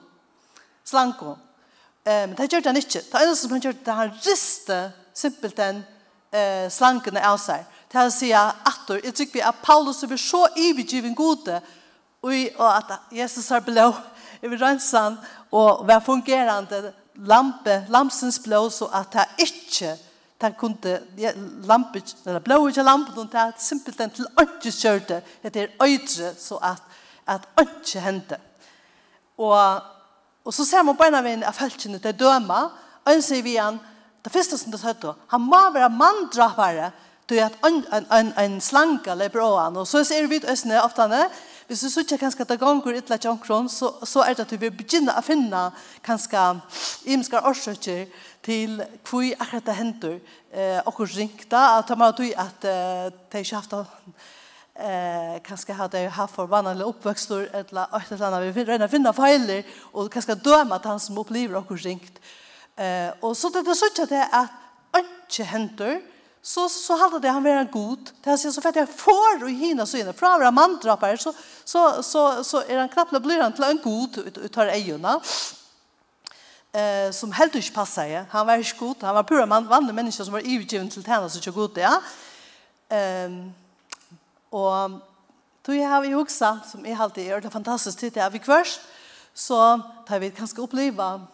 Slankum. 0.83 1.37
Men 2.07 2.29
um, 2.29 2.35
det 2.35 2.51
gjør 2.51 2.69
han 2.69 2.79
ikke. 2.79 3.01
Det 3.03 3.21
eneste 3.21 3.41
som 3.41 3.55
han 3.55 3.63
gjør, 3.63 3.79
det 3.85 3.95
han 3.95 4.11
rister 4.23 4.91
simpelthen 5.15 5.81
uh, 6.35 6.67
slankene 6.71 7.23
av 7.23 7.39
seg. 7.43 7.65
Det 7.91 7.99
han 7.99 8.11
sier, 8.11 8.53
Ator, 8.67 9.01
jeg 9.03 9.15
tykker 9.15 9.39
vi 9.39 9.43
at 9.43 9.59
Paulus 9.63 10.03
er 10.03 10.15
så 10.19 10.45
ibegiven 10.55 11.15
gode, 11.15 11.59
og 12.23 12.67
at 12.67 12.93
Jesus 13.15 13.49
har 13.51 13.63
blå, 13.63 13.91
i 14.41 14.47
rensan 14.47 15.17
og 15.51 15.87
var 15.87 15.99
fungerande 16.05 16.91
lampe, 17.15 17.85
lampsens 17.89 18.39
blå 18.39 18.69
så 18.69 18.89
at 18.93 19.13
det 19.13 19.25
inte 19.47 19.97
den 20.41 20.53
kunde 20.53 20.99
lampe, 21.63 22.01
eller 22.25 22.39
blå 22.39 22.67
inte 22.67 22.83
lampen, 22.83 23.17
och 23.17 23.27
det 23.27 23.37
är 23.37 23.53
simpelt 23.57 23.99
en 23.99 24.09
till 24.09 24.27
inte 24.39 24.71
kjørte, 24.71 25.21
det 25.41 25.55
er 25.55 25.67
øytre, 25.83 26.35
så 26.37 26.55
at, 26.61 26.81
at 27.27 27.41
ikke 27.61 27.99
hendte. 27.99 28.37
Og, 29.37 29.81
og 30.45 30.53
så 30.53 30.65
ser 30.65 30.83
man 30.83 30.97
på 30.97 31.03
en 31.03 31.15
av 31.15 31.25
en 31.25 31.43
av 31.43 31.53
følgene 31.53 31.99
til 31.99 32.13
døma, 32.19 32.69
og 33.05 33.13
en 33.13 33.21
sier 33.21 33.43
vi 33.43 33.55
han, 33.57 33.79
det 34.23 34.31
første 34.31 34.57
som 34.57 34.71
det 34.71 34.79
sier, 34.81 35.17
han 35.27 35.41
må 35.41 35.61
være 35.73 35.89
manndrapere, 35.89 36.91
du 37.29 37.35
er 37.35 37.49
en, 37.65 37.81
en, 37.93 38.05
en, 38.13 38.33
en 38.39 38.61
slanke 38.61 39.11
eller 39.11 39.33
bråan, 39.33 39.77
og 39.77 39.87
så 39.87 40.03
ser 40.03 40.27
vi 40.27 40.37
ut 40.37 40.49
østene 40.49 40.83
ofte, 40.83 41.09
hvis 41.67 41.83
du 41.83 41.89
sier 41.91 42.19
kanskje 42.19 42.45
at 42.45 42.51
det 42.53 42.59
ganger 42.61 42.95
et 42.95 43.03
ytla 43.03 43.17
tjankron, 43.19 43.67
så, 43.69 43.91
så 44.07 44.23
er 44.23 44.37
det 44.37 44.45
at 44.45 44.51
du 44.53 44.59
vil 44.61 44.71
begynne 44.71 45.11
å 45.11 45.23
finne 45.25 45.65
kanskje 46.05 46.43
imenskar 47.05 47.47
årsøkker 47.49 48.05
til 48.45 48.79
hvor 49.03 49.27
akkurat 49.35 49.67
det 49.67 49.75
hender 49.75 50.19
eh, 50.53 50.79
og 50.87 51.01
ringt 51.11 51.49
da, 51.51 51.79
at 51.79 51.91
man 51.97 52.13
har 52.13 52.45
at 52.45 52.67
eh, 52.71 53.09
det 53.31 53.43
ikke 53.43 53.59
haft 53.59 53.73
eh 54.77 55.41
kanske 55.43 55.73
hade 55.73 56.09
haft 56.09 56.35
för 56.35 56.47
vanliga 56.47 56.85
uppväxter 56.85 57.49
eller 57.53 57.97
ett 57.97 58.11
eller 58.11 58.25
annat 58.25 58.55
vi 58.55 58.63
rena 58.63 58.87
finna 58.87 59.13
feiler 59.13 59.63
och 59.91 60.13
kanske 60.13 60.35
döma 60.35 60.75
att 60.75 60.85
han 60.85 60.99
som 60.99 61.17
upplever 61.17 61.55
och 61.55 61.71
ringt. 61.71 62.19
Eh 62.75 63.09
och 63.19 63.37
så 63.37 63.49
det 63.49 63.63
det 63.63 63.75
så 63.75 63.85
att 63.85 64.09
det 64.09 64.15
är 64.15 64.29
att 64.33 64.49
inte 64.95 65.43
händer 65.43 66.01
så 66.41 66.69
så 66.69 66.97
hade 66.97 67.19
det 67.19 67.29
han 67.29 67.43
var 67.43 67.63
god. 67.71 68.09
Det 68.23 68.29
har 68.29 68.37
sig 68.37 68.53
så 68.53 68.61
för 68.61 68.69
att 68.69 68.75
jag 68.75 68.89
får 68.89 69.43
och 69.43 69.49
hinna 69.49 69.85
så 69.85 69.97
inne 69.97 70.13
från 70.13 70.31
våra 70.31 70.51
mandrapar 70.51 71.15
så 71.15 71.33
så 71.63 72.03
så 72.03 72.43
så 72.43 72.63
är 72.67 72.77
han 72.77 72.89
knappt 72.89 73.11
blir 73.21 73.41
han 73.41 73.53
till 73.53 73.63
en 73.63 73.79
god 73.83 74.17
ut, 74.17 74.53
tar 74.53 74.65
ejorna. 74.65 75.21
Eh 76.71 77.11
som 77.11 77.31
helt 77.31 77.55
inte 77.55 77.71
passar. 77.71 78.25
Han 78.29 78.47
var 78.47 78.55
ju 78.55 78.63
god. 78.79 78.95
Han 79.01 79.15
var 79.15 79.23
pura 79.23 79.45
man 79.45 79.67
vann 79.67 79.95
människa 79.95 80.23
som 80.23 80.33
var 80.33 80.39
utgiven 80.39 80.89
till 80.89 81.03
tjänst 81.03 81.35
så 81.35 81.41
så 81.41 81.51
god. 81.51 81.77
Ja. 81.77 82.01
Ehm 82.89 83.53
och 84.49 84.89
då 85.61 85.73
jag 85.73 85.89
har 85.89 86.01
vi 86.01 86.15
också 86.15 86.59
som 86.71 86.85
är 86.85 87.01
alltid 87.01 87.31
är 87.31 87.41
det 87.41 87.49
fantastiskt 87.49 87.99
tid 87.99 88.17
är 88.17 88.29
vi 88.29 88.39
kvörst 88.39 88.79
så 89.33 89.81
tar 90.07 90.19
vi 90.19 90.31
kanske 90.31 90.61
uppleva 90.61 91.27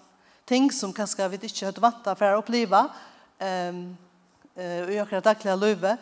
ting 0.45 0.71
som 0.71 0.93
kanske 0.93 1.27
vi 1.27 1.35
inte 1.35 1.65
har 1.65 1.81
vant 1.81 2.07
att 2.07 2.39
uppleva. 2.39 2.89
Ehm 3.39 3.97
eh, 4.55 4.89
i 4.93 4.99
akkurat 5.01 5.25
daglige 5.25 5.55
løyve 5.59 5.97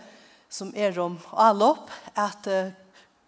som 0.52 0.72
er 0.76 0.98
om 1.00 1.16
allopp, 1.40 1.92
at, 2.16 2.48
uh, 2.48 2.72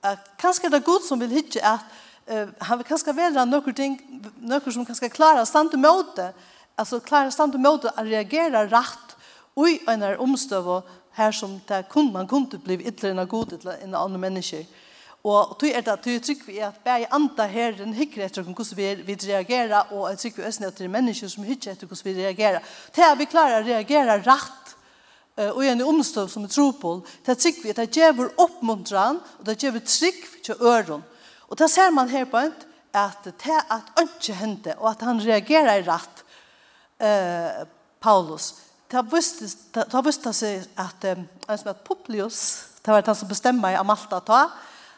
at 0.03 0.25
kanskje 0.41 0.71
det 0.71 0.81
er 0.81 0.87
god 0.89 1.05
som 1.07 1.21
vil 1.21 1.31
hitje 1.31 1.61
at 1.63 1.85
uh, 2.27 2.49
han 2.67 2.81
vil 2.81 2.87
kanskje 2.89 3.15
velge 3.15 3.45
noen 3.47 3.77
ting, 3.77 3.95
noen 4.43 4.75
som 4.75 4.83
kanskje 4.87 5.11
klarer 5.13 5.45
å 5.45 5.47
stande 5.47 5.79
mot 5.79 6.11
det, 6.17 6.33
altså 6.75 6.99
klarer 6.99 7.31
å 7.31 7.35
stande 7.35 7.61
mot 7.61 7.79
det, 7.83 7.93
å 7.95 8.03
reagere 8.03 8.65
rett 8.67 9.15
i 9.63 9.77
en 9.87 10.03
omstøv 10.19 10.67
og 10.67 10.91
her 11.15 11.31
som 11.31 11.59
det 11.69 11.85
kun 11.91 12.11
man 12.11 12.27
kunne 12.27 12.59
bli 12.59 12.81
ytterligere 12.81 13.21
enn 13.21 13.29
god 13.29 13.53
til 13.53 13.71
enn 13.77 13.95
andre 13.95 14.19
mennesker. 14.19 14.65
Og 15.23 15.53
tog 15.55 15.69
er 15.69 15.83
det 15.85 15.93
at 15.93 16.01
tog 16.03 16.23
trygg 16.25 16.41
vi 16.49 16.57
at 16.59 16.81
bare 16.83 17.07
andre 17.15 17.45
her 17.47 17.77
en 17.79 17.93
hyggelig 17.95 18.25
etter 18.25 18.43
hvordan 18.43 18.75
vi, 18.75 18.87
vi 19.07 19.15
reagerer, 19.29 19.93
og 19.93 20.09
jeg 20.09 20.19
trygg 20.19 20.39
vi 20.41 20.47
øsne 20.49 20.67
etter 20.67 20.91
mennesker 20.91 21.31
som 21.31 21.45
hyggelig 21.47 21.71
etter 21.71 21.87
hvordan 21.87 22.09
vi 22.09 22.15
reagerer. 22.17 22.73
Til 22.91 23.07
at 23.07 23.19
vi 23.21 23.29
klarer 23.31 23.61
å 23.61 23.67
reagere 23.67 24.17
rett 24.25 24.73
og 25.37 25.63
en 25.65 25.81
omstøv 25.81 26.27
som 26.29 26.43
er 26.45 26.51
tropol, 26.53 27.01
det 27.25 27.39
trygg 27.41 27.63
vi, 27.63 27.73
det 27.73 27.89
gjør 27.95 28.35
oppmuntran, 28.37 29.17
og 29.39 29.47
det 29.47 29.57
gjør 29.63 29.79
trygg 29.81 30.19
til 30.45 30.61
øren. 30.61 31.01
Og 31.49 31.57
det 31.57 31.69
ser 31.71 31.89
man 31.93 32.09
her 32.09 32.27
på 32.29 32.37
en, 32.37 32.53
at 32.93 33.25
det 33.25 33.61
at 33.73 33.89
ikke 33.97 34.35
hendte, 34.37 34.75
og 34.77 34.91
at 34.91 35.01
han 35.01 35.21
reagerer 35.21 35.81
rett, 35.87 36.21
eh, 37.01 37.65
Paulus, 37.99 38.53
det 38.91 38.99
har 38.99 40.03
vist 40.05 40.27
seg 40.37 40.67
at 40.77 41.05
en 41.09 41.25
som 41.47 41.69
heter 41.71 41.81
Publius, 41.87 42.67
det 42.85 42.93
var 42.93 43.01
han 43.05 43.15
som 43.15 43.31
bestemmer 43.31 43.73
i 43.73 43.79
Amalta 43.79 44.19
ta, 44.21 44.43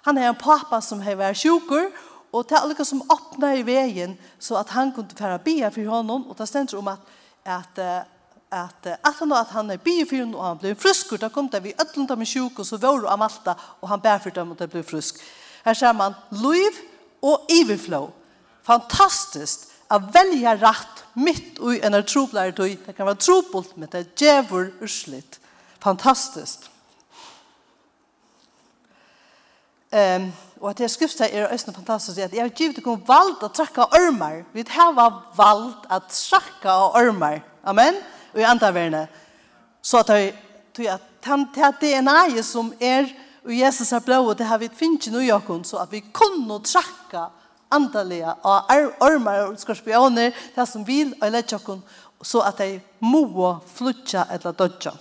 han 0.03 0.17
er 0.17 0.29
en 0.29 0.35
pappa 0.35 0.81
som 0.81 0.99
har 1.01 1.15
vært 1.15 1.39
sjuker, 1.39 1.87
og 2.35 2.43
det 2.43 2.57
er 2.57 2.65
alle 2.65 2.85
som 2.85 3.05
åpner 3.07 3.61
i 3.61 3.63
veien, 3.63 4.17
så 4.39 4.57
at 4.59 4.73
han 4.75 4.91
kunne 4.91 5.15
fære 5.15 5.39
bia 5.45 5.69
for 5.71 5.87
honom, 5.87 6.27
og 6.27 6.35
det 6.37 6.49
stender 6.49 6.81
om 6.81 6.91
at, 6.91 6.99
at 7.45 7.79
at 8.55 8.87
at 8.87 9.19
han 9.19 9.31
at 9.31 9.47
han 9.47 9.71
er 9.71 9.77
bifyrun 9.77 10.35
og 10.35 10.45
han 10.45 10.57
blev 10.57 10.75
fruskur, 10.75 11.17
da 11.17 11.29
kom 11.29 11.49
det 11.49 11.63
vi 11.63 11.73
ötlund 11.81 12.11
av 12.11 12.25
sjuk 12.25 12.59
og 12.59 12.65
så 12.65 12.77
vår 12.77 13.05
av 13.05 13.13
amalta 13.13 13.55
og 13.81 13.89
han 13.89 14.01
bär 14.01 14.31
dem 14.35 14.51
og 14.51 14.59
det 14.59 14.69
blev 14.69 14.83
frisk. 14.83 15.19
Her 15.65 15.73
ser 15.73 15.93
man 15.93 16.13
liv 16.31 16.71
og 17.21 17.49
overflow. 17.49 18.11
Fantastiskt 18.63 19.71
at 19.89 20.01
velja 20.13 20.55
rätt 20.55 21.03
mitt 21.13 21.59
i 21.59 21.79
en 21.83 22.03
troblare 22.03 22.51
tog. 22.51 22.77
Det 22.85 22.95
kan 22.95 23.05
vara 23.05 23.15
trobult 23.15 23.77
men 23.77 23.89
det 23.91 24.15
djävor 24.15 24.71
urslit. 24.81 25.39
Fantastiskt. 25.79 26.71
Ehm 29.91 30.31
og 30.65 30.69
at 30.69 30.77
det 30.77 30.87
skriftet 30.91 31.29
er 31.29 31.47
også 31.47 31.73
fantastisk 31.75 32.19
at 32.19 32.33
jeg 32.33 32.41
har 32.41 32.49
givet 32.49 32.79
dere 32.79 32.95
valgt 33.05 33.43
å 33.45 33.51
trakka 33.53 33.85
ormar. 33.93 34.43
Vi 34.53 34.63
har 34.71 34.95
valgt 34.95 35.85
å 35.91 35.99
trakka 36.09 36.77
ormar. 36.97 37.41
Amen 37.63 37.99
og 38.35 38.41
i 38.41 38.47
andre 38.47 38.73
verden. 38.75 39.07
Så 39.81 40.03
at 40.03 40.09
jeg 40.09 40.33
tror 40.75 40.91
at 40.93 41.79
det 41.81 41.95
DNA 41.95 42.41
som 42.43 42.73
er 42.81 43.07
og 43.45 43.53
Jesus 43.53 43.91
er 43.93 44.01
blå, 44.01 44.33
det 44.33 44.47
har 44.49 44.57
vi 44.57 44.71
finnet 44.73 45.11
noe 45.13 45.21
jakken, 45.21 45.61
så 45.65 45.77
at 45.83 45.91
vi 45.93 46.01
kunne 46.09 46.57
trakke 46.65 47.27
andalega 47.73 48.33
av 48.41 48.71
ormar 49.05 49.43
og 49.45 49.59
skorpioner, 49.61 50.33
det 50.55 50.65
som 50.65 50.85
vil 50.87 51.13
og 51.19 51.29
lette 51.29 51.53
jakken, 51.53 51.83
så 52.25 52.41
at 52.41 52.57
de 52.57 52.79
må 53.05 53.51
flutja 53.69 54.25
eller 54.33 54.55
dodja. 54.57 54.95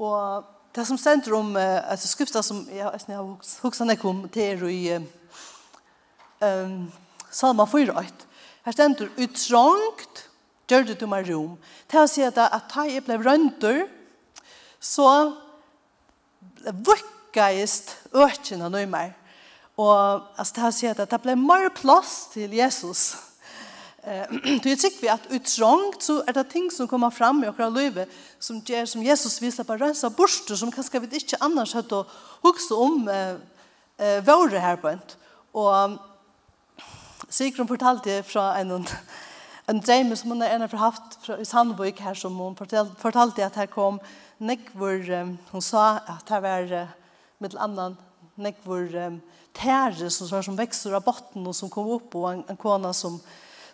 Og 0.00 0.48
det 0.72 0.86
som 0.88 0.98
sender 0.98 1.36
om, 1.36 1.52
altså 1.56 2.08
skrifta 2.08 2.40
som 2.42 2.64
jeg 2.72 2.88
har 2.88 3.26
huksan 3.62 3.92
jeg 3.92 4.00
kom 4.00 4.24
til 4.32 4.56
er 4.56 4.68
i 4.72 4.82
um, 6.40 6.78
Salma 7.28 7.68
4.8, 7.68 8.31
Her 8.62 8.74
stendur 8.76 9.10
uttrångt, 9.18 10.26
gjør 10.70 10.86
det 10.88 11.00
du 11.00 11.08
meg 11.10 11.26
rom. 11.28 11.56
Til 11.90 12.04
å 12.04 12.10
si 12.10 12.22
at, 12.24 12.38
at 12.38 12.76
jeg 12.88 13.02
ble 13.04 13.18
røntur, 13.20 13.82
så 14.82 15.08
vukkeist 16.62 17.96
økene 18.14 18.70
noe 18.70 18.86
mer. 18.90 19.12
Og 19.80 19.92
altså, 20.36 20.54
til 20.54 20.68
å 20.68 20.72
si 20.74 20.88
at 20.90 21.02
det 21.02 21.20
ble 21.24 21.36
mer 21.38 21.68
plass 21.74 22.32
til 22.32 22.54
Jesus. 22.54 23.12
Du 24.02 24.66
er 24.66 24.78
sikker 24.78 24.98
vi 24.98 25.10
at 25.12 25.28
uttrångt 25.30 26.02
så 26.02 26.16
er 26.26 26.34
det 26.34 26.48
ting 26.50 26.66
som 26.74 26.88
kommer 26.90 27.12
fram 27.14 27.44
i 27.44 27.50
okra 27.50 27.68
livet, 27.70 28.10
som, 28.42 28.58
gjør, 28.58 28.88
som 28.90 29.04
Jesus 29.06 29.38
viser 29.38 29.66
på 29.66 29.76
rensa 29.78 30.10
borster 30.10 30.58
som 30.58 30.72
kanskje 30.74 31.04
vi 31.04 31.20
ikke 31.20 31.38
annars 31.44 31.74
hadde 31.78 32.00
å 32.00 32.08
hukse 32.42 32.74
om 32.74 33.06
eh, 33.06 33.36
våre 34.26 34.58
her 34.58 34.80
på 34.82 34.90
en. 34.90 35.04
Og 35.54 36.00
Sigrun 37.32 37.68
fortalte 37.68 38.18
fra 38.28 38.50
en, 38.60 38.82
en 39.70 39.78
dreim 39.80 40.10
som 40.16 40.34
hun 40.34 40.42
har 40.44 40.76
haft 40.76 41.14
fra, 41.24 41.38
i 41.40 41.46
Sandbøk 41.48 42.02
her, 42.04 42.14
som 42.18 42.34
hun 42.36 42.56
fortalte 42.56 43.44
at 43.44 43.56
her 43.56 43.70
kom 43.72 44.00
nekvor, 44.42 45.06
um, 45.22 45.38
hun 45.52 45.64
sa 45.64 46.02
at 46.12 46.28
her 46.28 46.42
var 46.44 46.74
uh, 46.76 46.90
mitt 47.40 47.56
annan 47.56 47.96
nekvor 48.36 48.92
um, 49.06 49.16
tære 49.56 50.10
som, 50.10 50.28
som, 50.28 50.42
som 50.44 50.58
vekster 50.58 50.92
av 50.92 51.06
botten 51.06 51.46
og 51.48 51.56
som 51.56 51.72
kom 51.72 51.88
opp, 51.96 52.12
og 52.20 52.28
en, 52.34 52.44
en 52.52 52.60
kona 52.60 52.92
som 52.92 53.20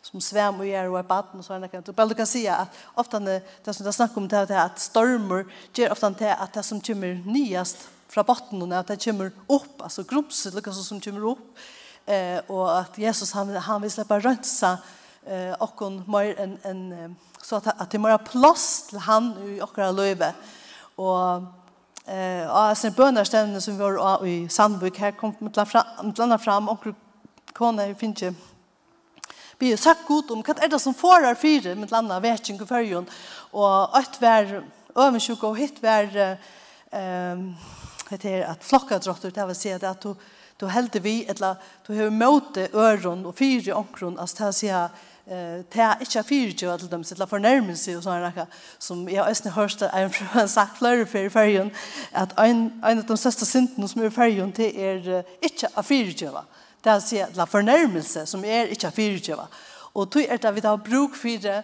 som 0.09 0.23
sväm 0.23 0.61
og 0.63 0.69
gjør 0.69 0.93
og 0.93 0.99
er 1.01 1.07
baden 1.09 1.41
och 1.41 1.45
sådana 1.45 1.69
kan. 1.69 1.83
Du 1.83 2.15
kan 2.15 2.27
si 2.27 2.47
at 2.47 2.69
ofte 2.95 3.19
det, 3.19 3.43
det 3.65 3.75
som 3.75 3.85
jag 3.85 3.95
snakker 3.95 4.17
om 4.17 4.29
det 4.29 4.51
er 4.51 4.61
at 4.65 4.81
stormer 4.81 5.45
gjør 5.75 5.91
ofte 5.91 6.15
det 6.19 6.31
at 6.31 6.55
det 6.55 6.65
som 6.65 6.81
kommer 6.81 7.19
nyast 7.27 7.89
fra 8.09 8.23
botten 8.23 8.63
og 8.63 8.73
att 8.73 8.87
det 8.87 9.05
kommer 9.05 9.33
opp, 9.49 9.83
altså 9.83 10.03
grumset 10.03 10.55
lika 10.55 10.73
som 10.73 11.01
kommer 11.01 11.25
opp 11.25 11.59
eh 12.09 12.41
och 12.47 12.79
att 12.79 12.99
Jesus 12.99 13.33
han 13.33 13.57
han 13.57 13.83
vill 13.83 13.91
släppa 13.91 14.19
rensa 14.21 14.79
eh 15.27 15.53
och 15.53 15.75
hon 15.77 16.05
mer 16.07 16.41
en 16.41 16.59
en 16.63 17.17
så 17.43 17.57
att 17.57 17.81
att 17.81 17.91
det 17.91 17.99
mer 17.99 18.19
plats 18.19 18.87
till 18.87 18.99
han 18.99 19.35
i 19.39 19.61
och 19.61 19.79
våra 19.79 20.33
och 20.97 21.43
eh 22.13 22.51
alltså 22.51 22.91
bönarställen 22.91 23.61
som 23.61 23.79
vi 24.23 24.31
i 24.31 24.49
Sandvik 24.49 24.99
här 24.99 25.13
kom 25.13 25.35
med 25.39 25.69
fram 25.69 26.13
landa 26.17 26.39
fram 26.39 26.69
och 26.69 26.85
kona 27.53 27.87
i 27.87 27.95
Finche 27.95 28.35
Vi 29.59 29.71
har 29.71 29.77
sagt 29.77 30.07
god 30.07 30.31
om 30.31 30.43
hva 30.43 30.55
er 30.63 30.69
det 30.71 30.79
som 30.79 30.95
får 30.95 31.25
her 31.27 31.35
fire 31.35 31.75
med 31.75 31.91
landa 31.91 32.21
vetjeng 32.23 32.61
og 32.63 32.69
fyrjon 32.69 33.09
og 33.53 33.97
at 33.99 34.21
vær 34.21 34.61
øvensjuk 34.95 35.43
og 35.43 35.57
hitt 35.59 35.83
vær 35.83 36.15
eh, 36.15 37.41
heter 38.11 38.43
att 38.43 38.65
flocka 38.65 38.99
drottor 38.99 39.31
det 39.31 39.47
vill 39.47 39.57
säga 39.57 39.91
att 39.91 40.01
du 40.01 40.15
du 40.59 40.67
hällde 40.67 41.01
vi 41.01 41.25
eller 41.25 41.57
du 41.87 42.03
har 42.03 42.11
möte 42.11 42.69
öron 42.73 43.27
och 43.27 43.39
fyra 43.39 43.77
onkron 43.77 44.19
att 44.19 44.37
det 44.37 44.53
säga 44.53 44.91
eh 45.27 45.63
ta 45.73 45.95
inte 46.01 46.23
fyra 46.23 46.55
ju 46.57 46.71
att 46.71 46.91
de 46.91 47.05
sitter 47.05 47.27
förnärmelse 47.27 47.97
och 47.97 48.03
såna 48.03 48.21
där 48.21 48.47
som 48.79 49.09
jag 49.09 49.29
ösn 49.29 49.49
hörste 49.49 49.89
en 49.89 50.11
från 50.11 50.49
sagt 50.49 50.79
flöre 50.79 51.07
för 51.07 51.29
färgen 51.29 51.71
att 52.13 52.39
en 52.39 52.83
en 52.85 52.99
av 52.99 53.05
de 53.05 53.17
største 53.17 53.47
synden 53.47 53.89
som 53.89 54.03
är 54.03 54.11
färgen 54.11 54.53
till 54.53 54.79
är 54.79 55.25
inte 55.41 55.69
av 55.75 55.83
fyra 55.83 56.11
ju 56.11 56.31
det 56.83 56.93
vill 56.93 57.03
säga 57.03 57.29
la 57.35 57.47
förnärmelse 57.47 58.27
som 58.27 58.45
är 58.45 58.67
inte 58.67 58.87
av 58.87 58.91
fyra 58.91 59.19
ju 59.19 59.35
va 59.35 59.49
och 59.93 60.09
då 60.11 60.21
är 60.21 60.39
det 60.39 60.53
vi 60.53 60.61
har 60.61 60.77
bruk 60.77 61.17
för 61.17 61.63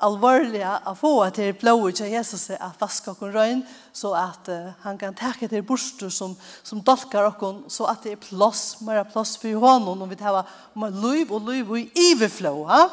alvorliga 0.00 0.80
att 0.84 0.98
få 0.98 1.30
till 1.30 1.54
blåa 1.54 1.92
till 1.92 2.06
Jesus 2.06 2.50
att 2.50 2.80
vaska 2.80 3.10
och 3.10 3.32
rön 3.32 3.62
så 3.92 4.14
att 4.14 4.48
uh, 4.48 4.68
han 4.80 4.98
kan 4.98 5.14
täcka 5.14 5.48
till 5.48 5.62
borstor 5.62 6.08
som 6.08 6.36
som 6.62 6.82
dolkar 6.82 7.42
och 7.42 7.72
så 7.72 7.84
att 7.84 8.02
det 8.02 8.12
är 8.12 8.16
plass, 8.16 8.80
mer 8.80 9.04
plass 9.04 9.36
för 9.36 9.54
honom 9.54 10.02
om 10.02 10.08
vi 10.08 10.16
tar 10.16 10.44
med 10.72 11.02
liv 11.04 11.32
och 11.32 11.50
liv 11.50 11.70
och 11.70 11.78
överflow 11.78 12.68
ha 12.68 12.90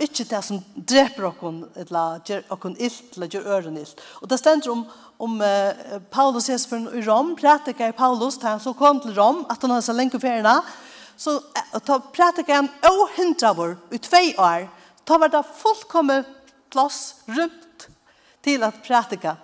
Ikke 0.00 0.24
det 0.24 0.38
som 0.42 0.62
dreper 0.74 1.24
oss, 1.24 1.64
eller 1.76 2.20
gjør 2.24 2.46
oss 2.48 2.78
ilt, 2.78 3.16
eller 3.16 3.28
gjør 3.28 3.48
öron 3.52 3.76
ilt. 3.76 4.00
Og 4.22 4.30
det 4.30 4.38
stender 4.38 4.70
om 4.70 4.86
om 5.20 5.34
uh, 5.40 6.00
Paulus 6.10 6.46
ses 6.48 6.64
for 6.66 6.88
i 6.96 7.02
Rom 7.04 7.34
pratar 7.36 7.88
i 7.88 7.92
Paulus 7.92 8.38
han 8.42 8.60
så 8.60 8.72
kom 8.72 9.00
til 9.00 9.12
Rom 9.12 9.44
at 9.50 9.60
han 9.60 9.70
har 9.70 9.80
så 9.80 9.92
lenge 9.92 10.20
feriene, 10.20 10.62
så 11.16 11.36
ta 11.84 11.98
pratar 11.98 12.48
han 12.48 12.70
ohindrar 12.80 13.76
i 13.92 13.98
två 13.98 14.22
år 14.38 14.68
ta 15.04 15.18
var 15.18 15.28
det 15.28 15.42
fullkomme 15.58 16.24
plass, 16.70 17.20
rundt 17.28 17.88
til 18.42 18.62
at 18.64 18.82
prætika. 18.86 19.34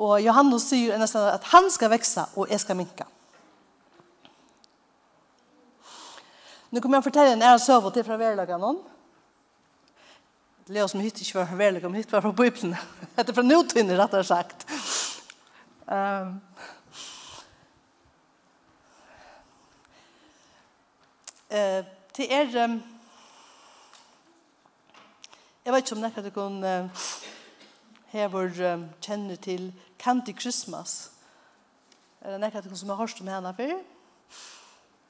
Og 0.00 0.20
Johannes 0.24 0.64
sier 0.70 0.98
nesten 1.00 1.26
at 1.28 1.48
han 1.52 1.68
skal 1.72 1.92
veksa, 1.92 2.24
og 2.36 2.48
jeg 2.50 2.60
skal 2.62 2.78
minka. 2.78 3.04
Nu 6.70 6.80
kommer 6.80 6.98
jeg 6.98 7.02
å 7.02 7.08
fortelle 7.08 7.34
en 7.34 7.42
ære 7.44 7.58
søv 7.60 7.90
til 7.92 8.06
fra 8.06 8.16
verlaget 8.16 8.62
noen. 8.62 8.78
Det 10.70 10.84
som 10.86 11.00
hittil 11.02 11.26
ikke 11.26 11.40
var 11.40 11.48
fra 11.50 11.88
men 11.88 11.98
hittil 11.98 12.14
var 12.14 12.22
fra 12.22 12.30
Bibelen. 12.32 12.76
Det 13.16 13.28
er 13.28 13.34
fra 13.34 13.42
nutvinner, 13.42 13.98
rett 13.98 14.14
og 14.14 14.26
sagt. 14.26 14.64
Um, 15.90 16.38
uh, 21.50 21.82
til 22.14 22.30
er... 22.30 22.56
Um, 22.64 22.80
Jeg 25.70 25.76
vet 25.76 25.84
ikke 25.86 25.96
om 25.96 26.00
nekka 26.02 26.30
kan 26.34 26.54
uh, 26.66 27.02
hever 28.10 28.72
um, 28.72 28.88
kjenner 28.98 29.36
til 29.38 29.68
Candy 29.98 30.32
Christmas. 30.34 31.12
Er 32.20 32.32
det 32.32 32.40
nekka 32.40 32.74
som 32.74 32.88
har 32.88 32.96
hørt 32.96 33.20
om 33.20 33.28
henne 33.30 33.54
før? 33.54 33.76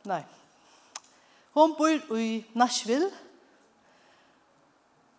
Nei. 0.04 0.20
Hon 1.56 1.72
bor 1.78 2.14
i 2.18 2.44
Nashville. 2.52 3.08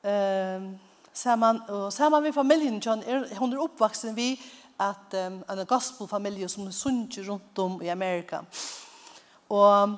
Um, 0.03 0.79
saman, 1.13 1.61
og 1.69 1.93
saman 1.93 2.23
med 2.23 2.33
familien, 2.33 2.77
John, 2.85 3.01
er, 3.01 3.35
hon 3.39 3.53
er 3.53 3.65
oppvaksen 3.65 4.15
vi 4.15 4.39
at 4.79 5.17
um, 5.25 5.41
en 5.49 5.65
gospelfamilie 5.65 6.49
som 6.49 6.67
er 6.67 6.71
sunnje 6.71 7.25
rundt 7.25 7.59
om 7.59 7.81
i 7.81 7.87
Amerika. 7.87 8.45
Og 9.49 9.97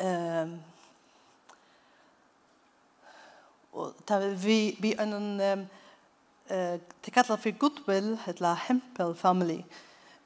um, 0.00 0.60
og 3.74 3.94
ta 4.06 4.18
vi 4.18 4.76
vi 4.80 4.94
en 4.98 5.40
ehm 5.40 5.66
eh 6.50 6.80
te 7.02 7.10
kallar 7.10 7.36
för 7.36 7.50
goodwill 7.50 8.18
eller 8.26 8.54
hempel 8.54 9.14
family. 9.14 9.64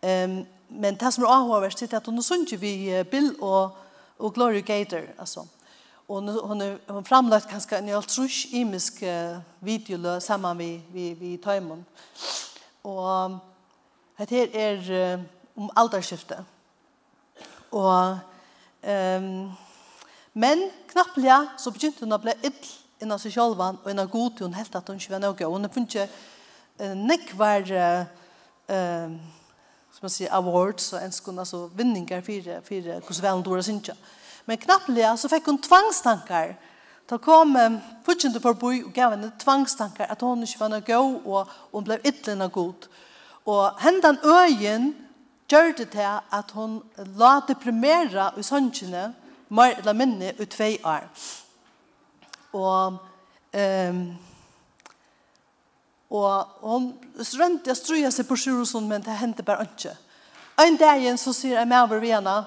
Ehm 0.02 0.46
men 0.68 0.96
det 0.96 1.12
som 1.12 1.24
är 1.24 1.28
avhåvärst 1.28 1.82
är 1.82 1.94
att 1.94 2.06
hon 2.06 2.22
syns 2.22 2.52
vi 2.52 3.04
Bill 3.10 3.34
och 3.40 3.76
och 4.18 4.34
Glory 4.34 4.60
Gator 4.60 5.14
alltså. 5.18 5.46
Och 6.06 6.22
hon 6.22 6.78
hon 6.86 7.04
framlagt 7.04 7.50
ganska 7.50 7.78
en 7.78 7.94
altrush 7.94 8.54
imisk 8.54 9.02
video 9.58 10.20
samman 10.20 10.58
vi 10.58 10.82
vi 10.92 11.14
vi 11.14 11.38
tajmon. 11.38 11.84
Och 12.82 13.30
det 14.16 14.30
här 14.30 14.56
är 14.56 15.24
om 15.54 15.70
alderskifte. 15.74 16.44
Och 17.70 18.16
ehm 18.82 19.52
men 20.32 20.70
knappliga 20.92 21.48
så 21.58 21.70
begynte 21.70 22.04
hon 22.04 22.12
att 22.12 22.22
bli 22.22 22.32
ill 22.42 22.52
inna 23.02 23.18
seg 23.18 23.34
sjálvan 23.34 23.78
og 23.82 23.90
inna 23.90 24.04
god 24.10 24.36
til 24.36 24.46
hun 24.46 24.56
helt 24.58 24.74
at 24.74 24.88
hun 24.88 25.00
ikke 25.00 25.14
var 25.14 25.22
noe. 25.22 25.46
Og 25.46 25.52
hun 25.56 25.66
har 25.66 25.74
funnet 25.74 25.98
uh, 26.80 26.94
nekvar 26.94 27.72
uh, 27.74 29.18
som 29.98 30.06
man 30.06 30.12
sier, 30.12 30.32
awards 30.34 30.92
og 30.92 31.02
enskund, 31.02 31.40
altså 31.40 31.66
vinningar 31.74 32.20
fyrir, 32.26 32.60
fyrir 32.62 33.00
hvordan 33.00 33.22
vel 33.22 33.38
hun 33.38 33.46
dora 33.46 33.62
sinja. 33.66 33.96
Men 34.46 34.60
knapplega 34.62 35.16
så 35.16 35.30
fikk 35.30 35.50
hun 35.50 35.60
tvangstankar. 35.62 36.54
Da 37.08 37.16
kom 37.18 37.56
um, 37.56 37.78
fortjente 38.04 38.40
forboi 38.44 38.82
og 38.84 38.92
gav 38.94 39.14
henne 39.16 39.32
tvangstankar 39.40 40.10
at 40.12 40.22
hun 40.22 40.44
ikke 40.44 40.60
var 40.60 40.72
noe 40.74 40.84
god 40.86 41.14
og 41.24 41.54
hun 41.72 41.86
ble 41.86 42.00
ytterligere 42.04 42.52
god. 42.52 42.88
Og 43.48 43.80
hendan 43.80 44.18
øyen 44.24 44.92
gjør 45.48 45.72
det 45.78 45.90
til 45.94 46.20
at 46.32 46.50
hun 46.52 46.82
la 47.16 47.38
deprimera 47.48 48.32
i 48.36 48.44
sannsynene 48.44 49.14
mer 49.48 49.78
eller 49.80 49.96
minne 49.96 50.34
i 50.36 50.44
tvei 50.44 50.76
år 50.84 51.08
og 52.58 52.98
ehm 53.56 54.02
og 56.08 56.60
hon 56.64 56.86
strømte 57.20 57.68
jeg 57.68 57.76
strøya 57.76 58.10
seg 58.12 58.24
på 58.28 58.36
Sjurosson, 58.40 58.86
men 58.88 59.02
det 59.04 59.16
hendte 59.20 59.44
bare 59.44 59.66
ikke. 59.68 59.92
En 60.64 60.78
dag 60.80 61.02
igjen 61.02 61.20
så 61.20 61.34
sier 61.36 61.58
jeg 61.58 61.68
med 61.68 61.82
over 61.82 62.00
vena, 62.00 62.38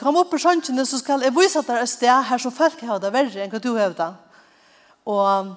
kom 0.00 0.16
opp 0.16 0.30
på 0.32 0.40
sjønkjene, 0.40 0.86
så 0.88 0.96
skal 0.96 1.26
jeg 1.26 1.34
vise 1.36 1.60
at 1.60 1.68
det 1.68 1.74
er 1.76 1.84
et 1.84 1.92
sted 1.92 2.28
her 2.30 2.40
som 2.40 2.54
folk 2.54 2.80
har 2.88 3.02
det 3.02 3.12
verre 3.12 3.44
enn 3.44 3.52
hva 3.52 3.60
du 3.60 3.74
har 3.76 3.92
det. 3.92 4.08
Og 5.04 5.52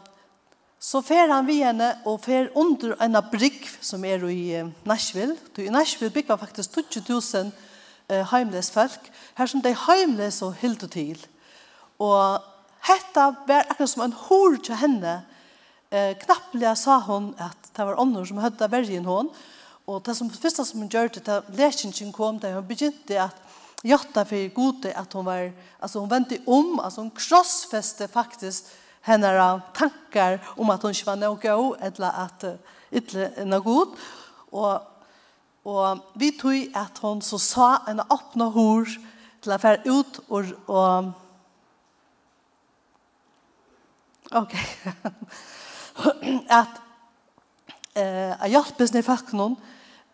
så 0.84 1.02
fer 1.02 1.32
han 1.32 1.48
vid 1.48 1.63
henne 1.63 1.93
og 2.06 2.20
fer 2.26 2.52
under 2.60 2.98
en 3.02 3.22
brygg 3.32 3.63
som 3.82 4.04
er 4.06 4.28
i 4.28 4.60
Nashville. 4.86 5.38
I 5.58 5.72
Nashville 5.74 6.13
bygger 6.13 6.36
var 6.36 6.43
faktisk 6.43 6.76
20 6.76 7.08
000 7.08 7.54
uh, 8.12 8.24
heimles 8.34 8.70
folk, 8.72 9.10
her 9.39 9.48
som 9.48 9.63
de 9.63 9.74
heimles 9.88 10.41
og 10.46 10.60
hilde 10.60 10.91
til. 10.91 11.24
Og 12.04 12.43
Hetta 12.88 13.36
var 13.47 13.65
akkurat 13.67 13.89
som 13.89 14.06
en 14.06 14.15
hår 14.15 14.58
til 14.63 14.80
henne. 14.80 15.21
Eh, 15.91 16.13
knapplega 16.19 16.76
sa 16.76 17.00
hon 17.04 17.34
at 17.39 17.69
det 17.76 17.86
var 17.86 18.00
annor 18.00 18.26
som 18.28 18.39
hødda 18.39 18.69
vergen 18.71 19.06
hon. 19.08 19.30
Og 19.88 20.04
det 20.06 20.15
som 20.17 20.30
første 20.32 20.65
som 20.67 20.84
hun 20.84 20.91
gjør 20.91 21.12
det, 21.15 21.26
da 21.26 21.41
kom, 22.12 22.39
där 22.39 22.54
hun 22.54 22.67
begynte 22.67 23.21
at 23.21 23.36
Jotta 23.84 24.26
för 24.26 24.47
gode, 24.47 24.93
att 24.95 25.13
hon 25.13 25.26
var, 25.26 25.52
alltså 25.80 26.00
hon 26.00 26.10
vände 26.10 26.39
om, 26.45 26.80
alltså 26.80 27.02
hon 27.02 27.12
krossfeste 27.12 28.08
faktiskt 28.08 28.65
hennes 29.02 29.62
tankar 29.73 30.39
om 30.58 30.69
att 30.69 30.82
hon 30.82 30.91
inte 30.91 31.06
var 31.06 31.15
nog 31.15 31.41
god, 31.41 31.78
eller 31.82 32.12
at 32.12 32.45
ytle 32.91 33.45
noe 33.45 33.60
god. 33.60 33.88
och 34.52 34.82
og 35.67 36.00
vi 36.15 36.32
tog 36.32 36.71
at 36.76 36.97
hon 37.02 37.21
så 37.21 37.38
sa 37.38 37.78
en 37.88 38.00
åpne 38.00 38.45
hår 38.56 38.88
til 39.43 39.52
å 39.52 39.58
fære 39.60 39.84
ut 39.84 40.19
og, 40.30 40.54
og 40.71 41.10
Okej. 44.32 44.60
Okay. 45.96 46.40
att 46.50 46.82
eh 47.96 48.32
uh, 48.32 48.50
hjelpes 48.50 48.94
ni 48.94 49.02
fack 49.02 49.32
noen 49.32 49.56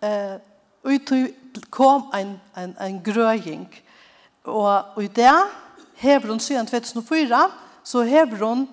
eh 0.01 0.39
ut 0.83 1.11
kom 1.69 2.09
en 2.13 2.39
en 2.55 2.75
en 2.79 3.03
grøying. 3.03 3.67
Og 4.43 4.83
ut 4.97 5.15
där 5.15 5.49
Hebron 5.95 6.39
2004 6.39 7.51
så 7.83 8.03
Hebron 8.03 8.67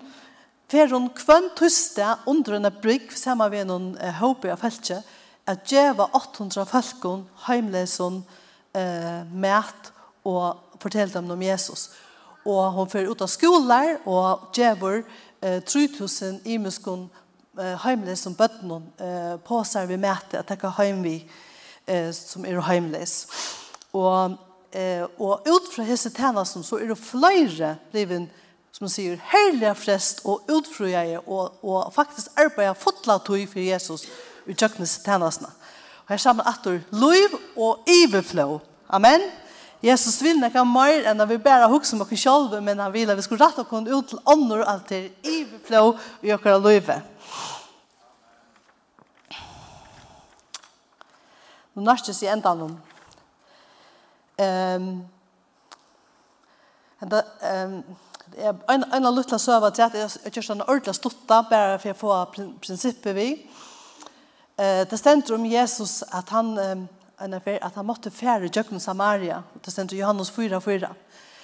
Feron 0.68 1.08
kvann 1.08 1.50
tuste 1.56 2.16
under 2.26 2.52
en 2.52 2.72
brygg 2.82 3.12
saman 3.12 3.50
við 3.50 3.64
noen 3.64 3.96
uh, 3.98 4.12
håpe 4.20 4.52
av 4.52 4.58
feltet 4.58 5.02
at 5.50 5.66
djeva 5.66 6.06
800 6.14 6.64
folkene 6.68 7.24
heimleson 7.46 8.20
eh, 8.74 9.26
mæt 9.32 9.90
og 10.24 10.78
fortelle 10.82 11.12
dem 11.12 11.30
om 11.30 11.42
Jesus. 11.42 11.90
Og 12.46 12.72
hon 12.72 12.88
fer 12.90 13.08
ut 13.10 13.22
av 13.22 13.30
skoler 13.30 13.98
og 14.08 14.50
djever 14.56 15.02
eh, 15.42 15.62
3000 15.62 16.40
imeskon 16.44 17.08
eh, 17.58 17.76
heimleis 17.84 18.24
som 18.26 18.36
bøttenen 18.36 18.86
eh, 19.00 19.36
på 19.44 19.62
seg 19.64 19.88
vi 19.90 19.98
mæte 20.00 20.40
at 20.40 20.50
det 20.50 20.74
heim 20.78 21.02
vi 21.04 21.16
eh, 21.86 22.10
som 22.14 22.46
er 22.46 22.60
heimles. 22.68 23.26
Og, 23.92 24.36
eh, 24.72 25.04
og 25.18 25.48
ut 25.48 25.72
fra 25.74 25.86
hese 25.88 26.12
tjenesten 26.14 26.64
så 26.66 26.78
er 26.78 26.92
det 26.92 27.00
flere 27.00 27.76
bliven 27.92 28.28
som 28.70 28.86
man 28.86 28.92
sier, 28.92 29.18
herlige 29.32 29.74
frest 29.74 30.22
og 30.24 30.46
utfrøye 30.48 31.18
og, 31.26 31.58
og 31.66 31.90
faktisk 31.92 32.38
arbeid 32.38 32.78
fotla 32.78 33.18
tog 33.18 33.42
for 33.50 33.60
Jesus 33.60 34.06
i 34.46 34.54
kjøkkenes 34.54 35.00
tjenestene. 35.04 35.50
Og 36.06 36.14
her 36.14 36.22
sammen 36.22 36.46
atter, 36.46 36.80
lov 36.94 37.34
og 37.56 37.90
iverflå. 37.90 38.60
Amen. 38.88 39.26
Jesus 39.80 40.18
vil 40.20 40.36
nekka 40.36 40.60
mer 40.68 41.06
enn 41.08 41.22
at 41.24 41.28
vi 41.30 41.38
bare 41.40 41.68
hukser 41.72 41.96
om 41.96 42.04
oss 42.04 42.20
selv, 42.20 42.58
men 42.60 42.82
han 42.82 42.92
vil 42.92 43.08
at 43.08 43.16
vi 43.16 43.24
skulle 43.24 43.46
rette 43.46 43.64
oss 43.64 43.88
ut 43.88 44.10
til 44.10 44.20
ånder 44.28 44.60
og 44.60 44.68
alt 44.68 44.92
er 44.92 45.08
iverflå 45.24 45.84
i 46.22 46.34
oss 46.34 46.44
løyve. 46.60 46.98
Nå 51.74 51.86
nærkes 51.86 52.20
i 52.20 52.28
enda 52.28 52.52
noen. 52.58 52.76
Um, 54.40 54.92
enda, 57.00 57.24
um, 57.64 57.74
en, 58.36 58.84
en 58.84 59.08
av 59.08 59.16
luttla 59.16 59.38
søva 59.40 59.72
til 59.72 59.86
at 59.86 59.96
jeg 59.96 60.32
kjørst 60.34 60.54
en 60.58 60.64
ordentlig 60.66 60.96
stotta 60.96 61.42
bare 61.48 61.80
for 61.80 61.92
å 61.94 62.00
få 62.00 62.46
prinsippet 62.60 63.16
vi. 63.16 63.28
Uh, 64.60 64.84
det 64.84 65.00
stender 65.00 65.40
om 65.40 65.48
Jesus 65.48 66.02
at 66.12 66.36
han... 66.36 66.56
Um, 66.58 66.88
en 67.20 67.34
affär 67.34 67.64
att 67.64 67.74
han 67.74 67.86
måtte 67.86 68.10
färre 68.10 68.50
jökna 68.52 68.80
Samaria. 68.80 69.42
Det 69.64 69.70
ständer 69.70 69.96
Johannes 69.96 70.30
4, 70.30 70.60
4. 70.60 70.94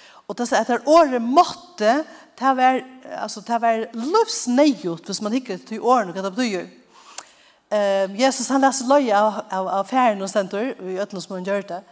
Och 0.09 0.35
det 0.35 0.47
säger 0.47 0.61
att 0.61 0.67
det 0.67 0.81
året 0.85 1.21
måtte 1.21 2.03
det 2.39 2.53
var, 2.53 2.83
alltså, 3.17 3.41
det 3.41 3.59
var 3.59 3.89
livsnejot 3.93 5.09
hvis 5.09 5.21
man 5.21 5.31
hickar 5.31 5.57
till 5.57 5.81
åren 5.81 6.09
och 6.09 6.15
det 6.15 6.31
betyder. 6.31 6.69
Um, 7.69 8.15
Jesus 8.15 8.49
han 8.49 8.61
läser 8.61 8.85
löja 8.85 9.23
av, 9.23 9.41
av, 9.49 9.67
av 9.67 9.83
färden 9.83 10.21
och 10.21 10.29
ständer 10.29 10.81
i 10.81 10.99
ötlen 10.99 11.21
som 11.21 11.33
han 11.33 11.43
gör 11.43 11.61
det. 11.61 11.83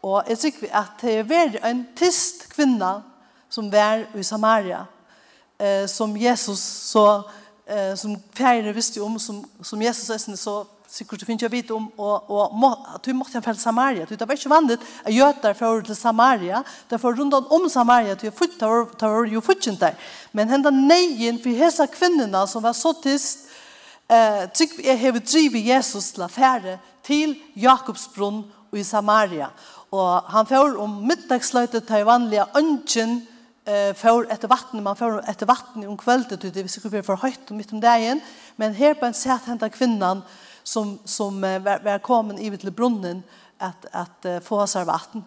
Och 0.00 0.22
jag 0.28 0.40
tycker 0.40 0.76
att 0.76 0.98
det 1.00 1.22
var 1.22 1.58
en 1.62 1.86
tyst 1.96 2.52
kvinna 2.52 3.02
som 3.48 3.70
var 3.70 4.06
i 4.14 4.24
Samaria 4.24 4.86
eh, 5.58 5.86
som 5.86 6.16
Jesus 6.16 6.60
så 6.64 7.30
eh, 7.66 7.94
som 7.96 8.22
färden 8.32 8.74
visste 8.74 9.00
om 9.00 9.18
som, 9.18 9.48
som 9.60 9.82
Jesus 9.82 10.40
så 10.40 10.66
sikkert 10.92 11.22
du 11.22 11.26
finner 11.26 11.46
jeg 11.46 11.52
vidt 11.52 11.70
om, 11.72 11.86
og, 11.96 12.30
og 12.30 12.56
må, 12.58 12.70
at 12.94 13.04
du 13.04 13.14
måtte 13.16 13.40
fjell 13.44 13.58
Samaria. 13.58 14.04
Det 14.08 14.20
var 14.20 14.36
ikke 14.36 14.52
vanligt 14.52 14.84
at 15.04 15.14
gjøter 15.14 15.56
for 15.56 15.80
til 15.86 15.96
Samaria. 15.96 16.62
Det 16.90 17.00
var 17.02 17.16
rundt 17.18 17.34
om 17.40 17.68
Samaria, 17.72 18.14
det 18.14 18.32
var 18.36 19.26
jo 19.32 19.40
futtjent 19.40 19.80
der. 19.80 19.96
Men 20.32 20.52
henne 20.52 20.72
neien 20.76 21.40
for 21.40 21.56
hese 21.56 21.88
kvinnerne 21.94 22.44
som 22.48 22.64
var 22.64 22.76
så 22.76 22.92
tyst, 23.02 23.48
eh, 24.08 24.44
jeg 24.84 24.98
har 25.00 25.18
drivet 25.20 25.66
Jesus 25.66 26.12
til 26.12 26.28
affære 26.28 26.78
til 27.02 27.36
Jakobsbrunn 27.56 28.44
i 28.76 28.84
Samaria. 28.84 29.48
Og 29.90 30.22
han 30.32 30.46
får 30.46 30.76
om 30.80 31.02
middagsløytet 31.08 31.86
til 31.88 32.04
vanlige 32.04 32.46
ønsken, 32.56 33.22
eh 33.66 33.94
för 33.94 34.32
ett 34.32 34.44
vatten 34.44 34.82
man 34.82 34.96
får 34.96 35.30
ett 35.30 35.42
vatten 35.42 35.88
om 35.88 35.96
kvällen 35.96 36.38
det 36.40 36.50
det 36.50 36.68
skulle 36.68 36.92
vara 36.92 37.02
för 37.02 37.16
högt 37.16 37.50
mitt 37.50 37.72
om 37.72 37.80
dagen 37.80 38.20
men 38.56 38.74
här 38.74 38.94
på 38.94 39.06
en 39.06 39.14
sätt 39.14 39.44
hända 39.46 39.68
kvinnan 39.68 40.22
som, 40.62 40.98
som 41.04 41.40
var, 41.40 41.84
var 41.84 41.98
i 42.40 42.56
till 42.56 42.72
brunnen 42.72 43.22
att 43.58 43.86
at 43.92 44.44
få 44.44 44.66
sig 44.66 44.80
av 44.80 44.86
vatten. 44.86 45.24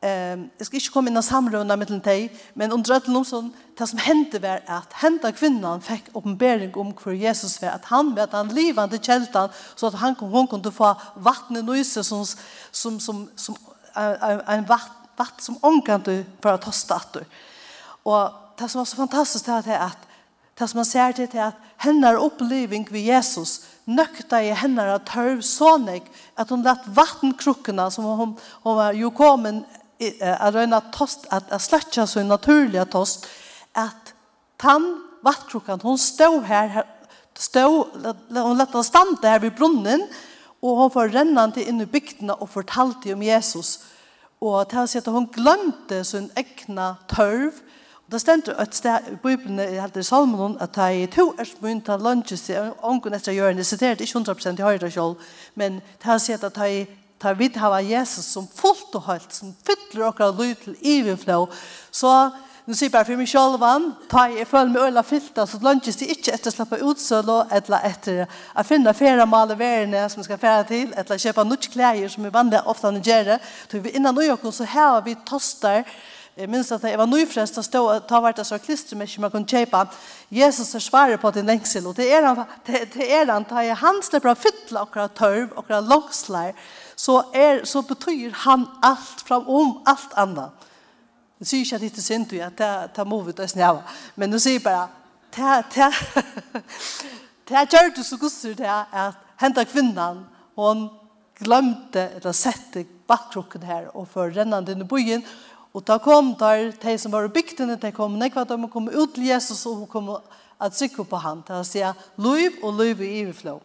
Ehm 0.00 0.50
jag 0.58 0.66
ska 0.66 0.76
inte 0.76 0.88
komma 0.88 1.10
in 1.10 1.16
i 1.16 1.22
samrunda 1.22 1.76
med 1.76 1.88
den 1.88 2.28
men 2.54 2.72
under 2.72 2.94
att 2.94 3.06
någon 3.06 3.24
som 3.24 3.52
det 3.78 3.86
som 3.86 3.98
hände 3.98 4.38
var 4.38 4.62
att 4.66 4.92
hända 4.92 5.32
kvinnan 5.32 5.80
fick 5.80 6.04
uppenbarelse 6.12 6.78
om 6.78 6.94
hur 7.04 7.12
Jesus 7.12 7.62
var, 7.62 7.68
att 7.68 7.84
han 7.84 8.14
var 8.14 8.22
at 8.22 8.32
han 8.32 8.48
livande 8.48 8.98
kjeltan, 8.98 9.48
så 9.74 9.86
att 9.86 9.94
han, 9.94 10.14
hon 10.18 10.46
kunde 10.46 10.72
få 10.72 10.84
vatten 10.84 11.04
vattnet 11.14 11.64
nyse 11.64 12.04
som, 12.04 12.26
som, 12.70 13.00
som, 13.00 13.30
som 13.36 13.56
en 14.46 14.64
vatt, 14.64 14.90
vatt 15.16 15.40
som 15.40 15.56
omkant 15.60 16.04
du 16.04 16.24
för 16.40 16.52
att 16.52 16.62
ta 16.62 16.72
stater. 16.72 17.24
Och 18.02 18.30
det 18.58 18.68
som 18.68 18.78
var 18.78 18.84
så 18.84 18.96
fantastiskt 18.96 19.46
det 19.46 19.52
er 19.52 19.78
att 19.78 19.98
Det 20.60 20.68
som 20.68 20.76
man 20.82 20.84
ser 20.84 21.14
til 21.16 21.28
er 21.32 21.46
at 21.46 21.68
hennar 21.80 22.20
oppliving 22.20 22.84
ved 22.92 23.06
Jesus 23.08 23.62
nøkta 23.88 24.42
i 24.44 24.52
hennar 24.52 24.90
av 24.92 25.06
tørv 25.08 25.40
sånig 25.40 26.02
at 26.36 26.50
hun 26.52 26.64
lett 26.66 26.84
vattenkrukkene 26.96 27.86
som 27.92 28.04
hun, 28.04 28.34
hun 28.66 28.76
var 28.76 28.92
jo 28.98 29.08
kommet 29.16 29.64
at 30.20 30.52
røyna 30.52 30.82
tost, 30.92 31.24
at, 31.32 31.48
at 31.48 31.64
sløtja 31.64 32.04
så 32.08 32.22
naturliga 32.24 32.84
tost, 32.88 33.24
at 33.76 34.12
tann 34.60 34.86
vattkrokan, 35.24 35.80
hon 35.84 35.98
stod 36.00 36.44
her, 36.48 36.82
stod, 37.36 37.96
hon 38.36 38.56
lät 38.60 38.76
han 38.76 38.84
stande 38.84 39.28
her 39.28 39.40
ved 39.40 39.56
brunnen, 39.56 40.06
og 40.60 40.76
hon 40.76 40.92
var 40.94 41.12
rennande 41.12 41.64
inn 41.64 41.80
i 41.80 41.88
bygdene 41.88 42.36
og 42.36 42.52
fortalte 42.52 43.12
om 43.16 43.24
Jesus. 43.24 43.78
Og 44.40 44.68
til 44.68 44.82
å 44.82 44.88
si 44.88 45.00
at 45.00 45.08
hun 45.12 45.28
glemte 45.32 46.02
sin 46.04 46.30
egna 46.36 46.94
tørv, 47.12 47.60
Og 48.10 48.12
Det 48.12 48.20
stender 48.20 48.56
et 48.58 48.74
sted, 48.74 48.98
i 49.12 49.16
Bibelen 49.22 49.58
er 49.62 49.80
helt 49.80 49.96
i 49.96 50.02
salmen 50.02 50.56
at 50.58 50.74
det 50.74 50.86
er 51.02 51.10
to 51.14 51.28
erst 51.38 51.60
å 51.62 51.92
av 51.94 52.22
seg, 52.26 52.56
og 52.58 52.88
ången 52.90 53.14
etter 53.14 53.30
å 53.30 53.34
gjøre 53.36 53.54
det 53.54 53.82
er 53.86 54.02
ikke 54.02 54.18
100% 54.18 54.58
i 54.58 54.66
høyre 54.66 54.90
selv, 54.90 55.14
men 55.54 55.78
det 55.78 56.08
har 56.08 56.18
sett 56.18 56.42
at 56.42 56.58
det 56.58 56.88
tar 57.22 57.38
vidt 57.38 57.60
hava 57.62 57.78
Jesus 57.80 58.26
som 58.26 58.48
fullt 58.48 58.98
og 58.98 59.06
høyt, 59.06 59.30
som 59.30 59.54
fyller 59.62 60.08
okra 60.08 60.32
lyd 60.34 60.58
til 60.58 60.74
iverflå. 60.82 61.46
Så 61.92 62.10
nu 62.66 62.74
sier 62.74 62.90
bare 62.90 63.06
for 63.06 63.14
meg 63.14 63.30
selv, 63.30 63.62
ta 64.10 64.26
jeg 64.26 64.50
føler 64.50 64.74
meg 64.74 64.90
øyla 64.90 65.06
fylta, 65.06 65.46
så 65.46 65.62
lønnes 65.62 66.02
det 66.02 66.10
ikke 66.10 66.34
etter 66.34 66.50
å 66.50 66.56
slappe 66.58 66.82
utsølo, 66.82 67.44
eller 67.46 67.90
etter 67.94 68.24
å 68.26 68.66
finne 68.66 68.90
færre 68.90 69.26
male 69.30 69.54
verene 69.54 70.08
som 70.10 70.26
skal 70.26 70.42
fære 70.42 70.66
til, 70.74 70.90
eller 70.98 71.26
kjøpe 71.28 71.46
nødt 71.46 71.70
klæger 71.70 72.10
som 72.10 72.26
vi 72.26 72.34
vanlig 72.34 72.66
ofte 72.66 72.90
gjør. 72.90 73.36
Så 73.70 73.78
vi 73.78 73.94
innan 73.94 74.18
nøyåkken 74.18 74.50
så 74.50 74.66
har 74.66 75.04
vi 75.06 75.14
toster, 75.14 75.86
Jeg 76.38 76.46
minns 76.48 76.70
at 76.72 76.84
jeg 76.86 76.98
var 76.98 77.08
nøyfrest 77.10 77.56
da 77.58 77.62
stod 77.66 77.88
og 77.90 78.04
ta 78.08 78.20
hvert 78.22 78.38
av 78.38 78.46
sånn 78.46 78.60
klister 78.62 78.94
med 78.96 79.08
klistermesje 79.08 79.22
man 79.24 79.32
kunne 79.32 79.50
kjøpe. 79.50 79.80
Jesus 80.30 80.74
er 80.78 80.84
svaret 80.84 81.20
på 81.20 81.32
din 81.34 81.48
lengsel, 81.50 81.88
og 81.90 81.96
det 81.98 82.06
er 82.14 82.22
han, 82.22 82.44
det, 82.66 82.84
det 82.94 83.08
er 83.10 83.26
han, 83.32 83.46
da 83.50 83.64
han 83.80 83.98
slipper 84.06 84.30
å 84.30 84.38
fytle 84.38 84.84
akkurat 84.84 85.16
tørv, 85.18 85.50
akkurat 85.58 85.88
langsler, 85.90 86.54
så, 86.94 87.18
er, 87.34 87.64
så 87.66 87.82
betyr 87.82 88.30
han 88.44 88.68
alt 88.86 89.24
fram 89.26 89.48
om 89.50 89.74
alt 89.90 90.14
annet. 90.20 90.68
Det 91.40 91.48
sier 91.48 91.64
ikke 91.64 91.80
at 91.80 91.84
det 91.86 91.90
er 91.98 92.06
synd, 92.06 92.32
at 92.46 92.62
det 92.94 93.02
er 93.02 93.08
movet 93.08 93.40
og 93.40 93.50
snøve, 93.50 93.82
men 94.14 94.30
det 94.30 94.42
sier 94.44 94.62
bare, 94.62 94.86
det 95.34 95.50
er, 95.50 95.66
det 95.74 97.58
er 97.58 97.68
gjør 97.74 97.92
du 97.96 98.02
så 98.06 98.18
gusser 98.20 98.54
det 98.54 98.70
at 98.70 99.18
henta 99.40 99.64
kvinnan, 99.66 100.24
hon 100.54 100.88
glemte, 101.40 102.10
eller 102.18 102.36
sette 102.36 102.84
bakrukken 103.08 103.64
her 103.66 103.88
og 103.96 104.08
for 104.12 104.30
rennende 104.34 104.74
inn 104.74 104.84
i 104.84 104.88
byen, 104.88 105.24
Og 105.74 105.84
da 105.86 105.98
kom 106.02 106.32
der, 106.34 106.72
de 106.82 106.98
som 106.98 107.12
var 107.12 107.28
i 107.28 107.32
bygdene, 107.32 107.76
de 107.78 107.92
kom 107.94 108.16
nekva, 108.18 108.44
de 108.44 108.58
kom 108.72 108.88
ut 108.90 109.14
til 109.14 109.28
Jesus 109.28 109.62
og 109.70 109.86
kom 109.90 110.10
at 110.60 110.76
sykke 110.76 111.04
på 111.06 111.20
han. 111.22 111.44
Det 111.46 111.56
vil 111.56 111.68
si, 111.68 111.84
liv 112.18 112.58
og 112.62 112.80
liv 112.80 113.02
i 113.06 113.10
iverflå. 113.20 113.60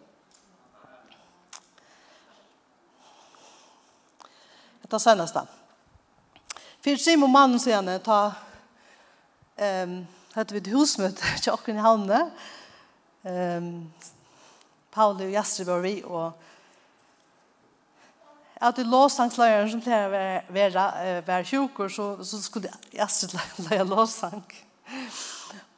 Det 4.86 5.02
seneste. 5.02 5.42
Fyrir 6.86 7.02
Simon 7.02 7.32
mannen 7.34 7.60
sier 7.60 7.82
ta 8.06 8.20
um, 9.58 9.96
hette 10.36 10.54
vi 10.54 10.62
til 10.62 10.76
husmøte 10.78 11.32
til 11.42 11.56
åkken 11.56 11.80
i 11.80 11.84
havnene. 11.84 12.20
Um, 13.26 13.72
Pauli 14.94 15.26
og 15.26 15.34
Jastri 15.34 15.66
var 15.66 15.82
vi, 15.82 15.96
og 16.06 16.38
at 18.68 18.82
låsangsløyeren 18.82 19.72
som 19.72 19.82
pleier 19.82 20.08
å 20.08 20.14
være, 20.54 21.22
være 21.28 21.90
så, 21.90 22.08
så 22.24 22.42
skulle 22.42 22.72
Astrid 23.00 23.38
løye 23.70 23.84
låsang. 23.94 24.44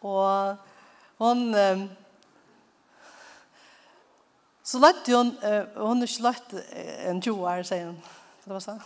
Og 0.01 0.55
hon 1.17 1.55
um, 1.55 1.87
så 4.63 4.79
lagt 4.79 5.07
hon 5.07 5.31
uh, 5.43 5.63
hon 5.79 6.03
er 6.03 6.21
lagt 6.21 6.53
en 7.07 7.19
joar 7.19 7.63
säger 7.63 7.85
hon. 7.85 8.01
Det 8.45 8.53
var 8.53 8.59
så. 8.59 8.79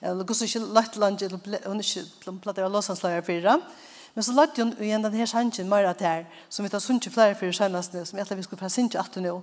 Eller 0.00 0.24
går 0.24 0.34
så 0.34 0.44
inte 0.44 0.72
lagt 0.72 0.96
land 0.96 1.18
til 1.18 1.30
hon 1.66 1.80
är 1.80 2.28
inte 2.28 2.64
av 2.64 2.70
Los 2.72 2.90
fyra. 3.26 3.60
Men 4.14 4.24
så 4.24 4.32
lagt 4.32 4.56
hun 4.56 4.72
igen 4.80 5.02
den 5.02 5.12
här 5.12 5.26
sannsyn 5.26 5.68
mer 5.68 5.84
at 5.84 6.00
her, 6.00 6.26
som 6.48 6.62
vi 6.64 6.70
tar 6.70 6.78
sunt 6.80 7.04
flere 7.04 7.34
för 7.34 7.52
senast 7.52 7.92
nu 7.92 8.04
som 8.04 8.18
jag 8.18 8.28
tror 8.28 8.36
vi 8.36 8.42
skulle 8.42 8.60
pressa 8.60 8.80
inte 8.80 9.00
18 9.00 9.22
nå. 9.22 9.42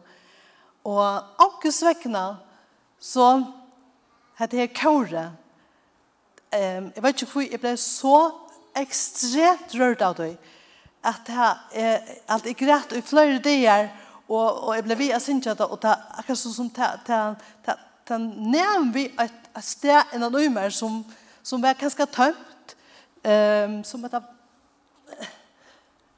Och 0.83 1.45
också 1.45 1.71
svekkene, 1.71 2.35
så 2.99 3.43
Hette 4.39 4.57
her 4.57 4.71
kåre. 4.73 5.25
Um, 6.53 6.91
jeg 6.95 7.03
vet 7.03 7.21
ikke 7.21 7.31
hvor 7.31 7.45
jeg 7.45 7.61
ble 7.61 7.73
så 7.81 8.17
ekstremt 8.77 9.73
rørt 9.79 10.01
av 10.05 10.17
det. 10.17 10.35
At, 11.03 11.29
jeg, 11.29 12.17
at 12.29 12.45
jeg 12.45 12.57
græt 12.57 12.95
i 12.97 13.01
flere 13.01 13.39
dager, 13.43 13.89
og, 14.29 14.63
og 14.67 14.75
jeg 14.75 14.85
ble 14.85 14.97
vi 14.97 15.09
av 15.13 15.21
sinnsjøtta, 15.21 15.67
og 15.67 15.81
det 15.83 15.91
er 15.91 16.05
akkurat 16.21 16.39
sånn 16.39 16.55
som 16.55 16.69
det 16.73 18.15
er 18.15 18.23
nevn 18.23 18.93
vi 18.95 19.07
et, 19.19 19.35
et 19.53 19.65
sted 19.65 20.13
enn 20.15 20.23
en 20.23 20.33
nummer 20.33 20.71
som, 20.73 21.01
som 21.43 21.61
var 21.63 21.77
ganske 21.79 22.07
tømt, 22.13 22.75
um, 23.25 23.81
som 23.85 24.05
et 24.07 24.15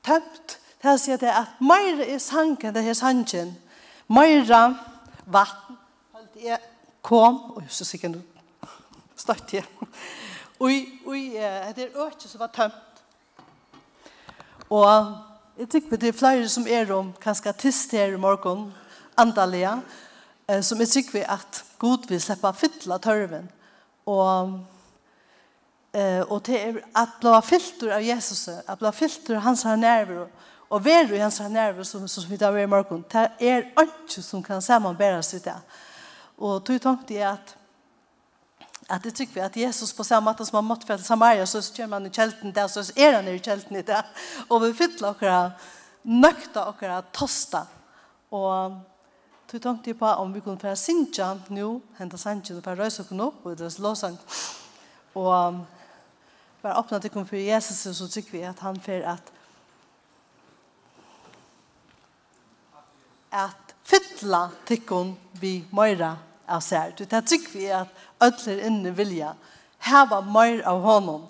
tømt, 0.05 0.57
det 0.81 0.91
er 0.91 0.93
å 0.93 1.01
si 1.01 1.15
at, 1.15 1.25
at 1.25 1.61
mer 1.65 2.03
er 2.05 2.21
sanken, 2.21 2.73
det 2.75 2.85
er 2.85 2.97
sanken, 2.97 3.55
mer 4.07 4.45
vatten, 5.25 5.79
holdt 6.13 6.43
jeg 6.45 6.61
kom, 7.05 7.37
og 7.55 7.63
så 7.69 7.85
sikkert 7.85 8.15
nå 8.15 8.21
støtt 9.15 9.45
til, 9.47 9.65
og 10.59 10.71
i 10.71 11.21
det 11.77 11.91
øket 11.93 12.27
som 12.27 12.41
var 12.41 12.51
tømt. 12.55 13.03
Og 14.69 14.87
jeg 15.59 15.69
tykker 15.69 16.01
det 16.01 16.09
er 16.09 16.17
flere 16.17 16.49
som 16.49 16.65
er 16.67 16.89
om, 16.91 17.13
kanskje 17.21 17.53
tyst 17.61 17.93
her 17.95 18.15
i 18.15 18.19
morgen, 18.19 18.71
andalega, 19.17 19.77
som 20.61 20.81
jeg 20.81 20.89
tykker 20.89 21.27
at 21.31 21.61
god 21.79 22.09
vil 22.09 22.21
slippe 22.21 22.53
fytla 22.57 22.97
tørven, 22.97 23.51
og 24.05 24.59
eh 25.93 26.23
og 26.31 26.45
det 26.45 26.57
er 26.61 26.81
at 26.95 27.15
bli 27.21 27.41
filter 27.43 27.93
av 27.95 28.03
Jesus, 28.03 28.47
at 28.47 28.79
bli 28.79 28.91
filter 28.91 29.35
av 29.35 29.41
hans 29.41 29.63
her 29.63 29.75
nerver 29.75 30.27
og 30.69 30.85
være 30.85 31.15
i 31.15 31.19
hans 31.19 31.37
her 31.37 31.47
nerver 31.47 31.83
som 31.83 32.07
som 32.07 32.29
vi 32.29 32.37
där 32.37 32.57
i 32.57 32.65
morgen, 32.65 33.05
Det 33.11 33.29
er 33.39 33.63
alt 33.77 34.11
som 34.23 34.43
kan 34.43 34.61
sammanbäras 34.61 35.33
ut 35.33 35.43
där. 35.43 35.61
Og 36.37 36.65
tog 36.65 36.81
tomt 36.81 37.11
i 37.11 37.21
at 37.23 37.57
at 38.89 39.03
det 39.03 39.15
tycker 39.15 39.33
vi 39.33 39.39
at 39.39 39.57
Jesus 39.57 39.93
på 39.93 40.03
samme 40.03 40.29
måte 40.29 40.45
som 40.45 40.55
han 40.55 40.65
måtte 40.65 40.85
för 40.87 40.97
Samaria 40.97 41.45
så 41.45 41.61
kör 41.61 41.87
man 41.87 42.05
i 42.05 42.09
kjelten 42.09 42.51
der, 42.53 42.67
så 42.67 42.91
er 42.95 43.13
han 43.13 43.27
i 43.27 43.39
kjelten 43.39 43.75
i 43.75 43.81
det 43.81 44.03
Og 44.49 44.61
vi 44.61 44.73
fyller 44.73 45.09
och 45.09 45.51
nökta 46.03 46.65
och 46.65 47.03
tosta. 47.11 47.65
Og 48.31 48.81
tog 49.47 49.61
tomt 49.61 49.87
i 49.87 49.93
på 49.93 50.05
om 50.05 50.33
vi 50.33 50.39
kunde 50.39 50.59
föra 50.59 50.75
nå, 51.49 51.73
nu 51.73 51.81
hända 51.97 52.17
sanchen 52.17 52.61
för 52.61 52.75
rösa 52.75 53.03
och 53.03 53.27
opp, 53.27 53.45
og 53.45 53.57
det 53.57 53.79
låsang 53.79 54.17
Og 55.15 55.65
bare 56.61 56.79
åpne 56.79 56.99
til 56.99 57.09
kom 57.09 57.27
for 57.27 57.35
Jesus 57.35 57.97
så 57.97 58.07
tykker 58.07 58.31
vi 58.31 58.41
at 58.41 58.59
han 58.59 58.79
för 58.79 59.01
at 59.01 59.31
at 63.31 63.64
fytla 63.85 64.49
tikkun 64.67 65.13
vi 65.41 65.59
møyra 65.75 66.15
av 66.47 66.61
sær. 66.61 66.93
Du 66.97 67.05
det 67.05 67.25
trygg 67.27 67.47
vi 67.53 67.67
at 67.73 67.91
ødler 68.23 68.65
inne 68.67 68.93
vilja 68.95 69.33
heva 69.85 70.21
møyra 70.21 70.71
av 70.73 70.81
honom 70.85 71.27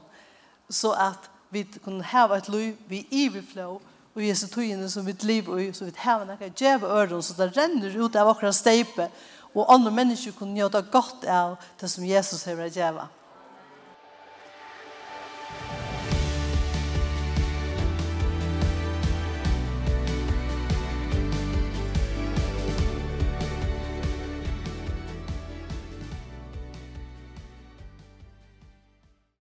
så 0.69 0.93
at 0.97 1.29
vi 1.53 1.63
kunne 1.83 2.05
heva 2.07 2.39
et 2.39 2.49
liv 2.49 2.77
vi 2.89 3.05
iverflå 3.11 3.67
og 4.15 4.23
Jesu 4.23 4.47
tøyene 4.51 4.87
som 4.89 5.05
vitt 5.07 5.23
liv 5.27 5.49
og 5.51 5.75
så 5.75 5.87
vi 5.87 5.95
heva 5.99 6.27
nekka 6.27 6.51
djeva 6.55 6.93
øren 7.01 7.23
så 7.23 7.35
det 7.37 7.51
renner 7.57 7.97
ut 7.99 8.15
av 8.15 8.31
akkurat 8.31 8.55
steipe 8.55 9.09
og 9.55 9.69
andre 9.71 9.91
mennesker 9.91 10.35
kunne 10.35 10.57
gjøre 10.59 10.79
det 10.79 10.91
godt 10.91 11.27
av 11.31 11.55
det 11.79 11.91
som 11.91 12.03
Jesus 12.03 12.43
hever 12.43 12.71
djeva. 12.71 13.07
Amen. 13.07 13.24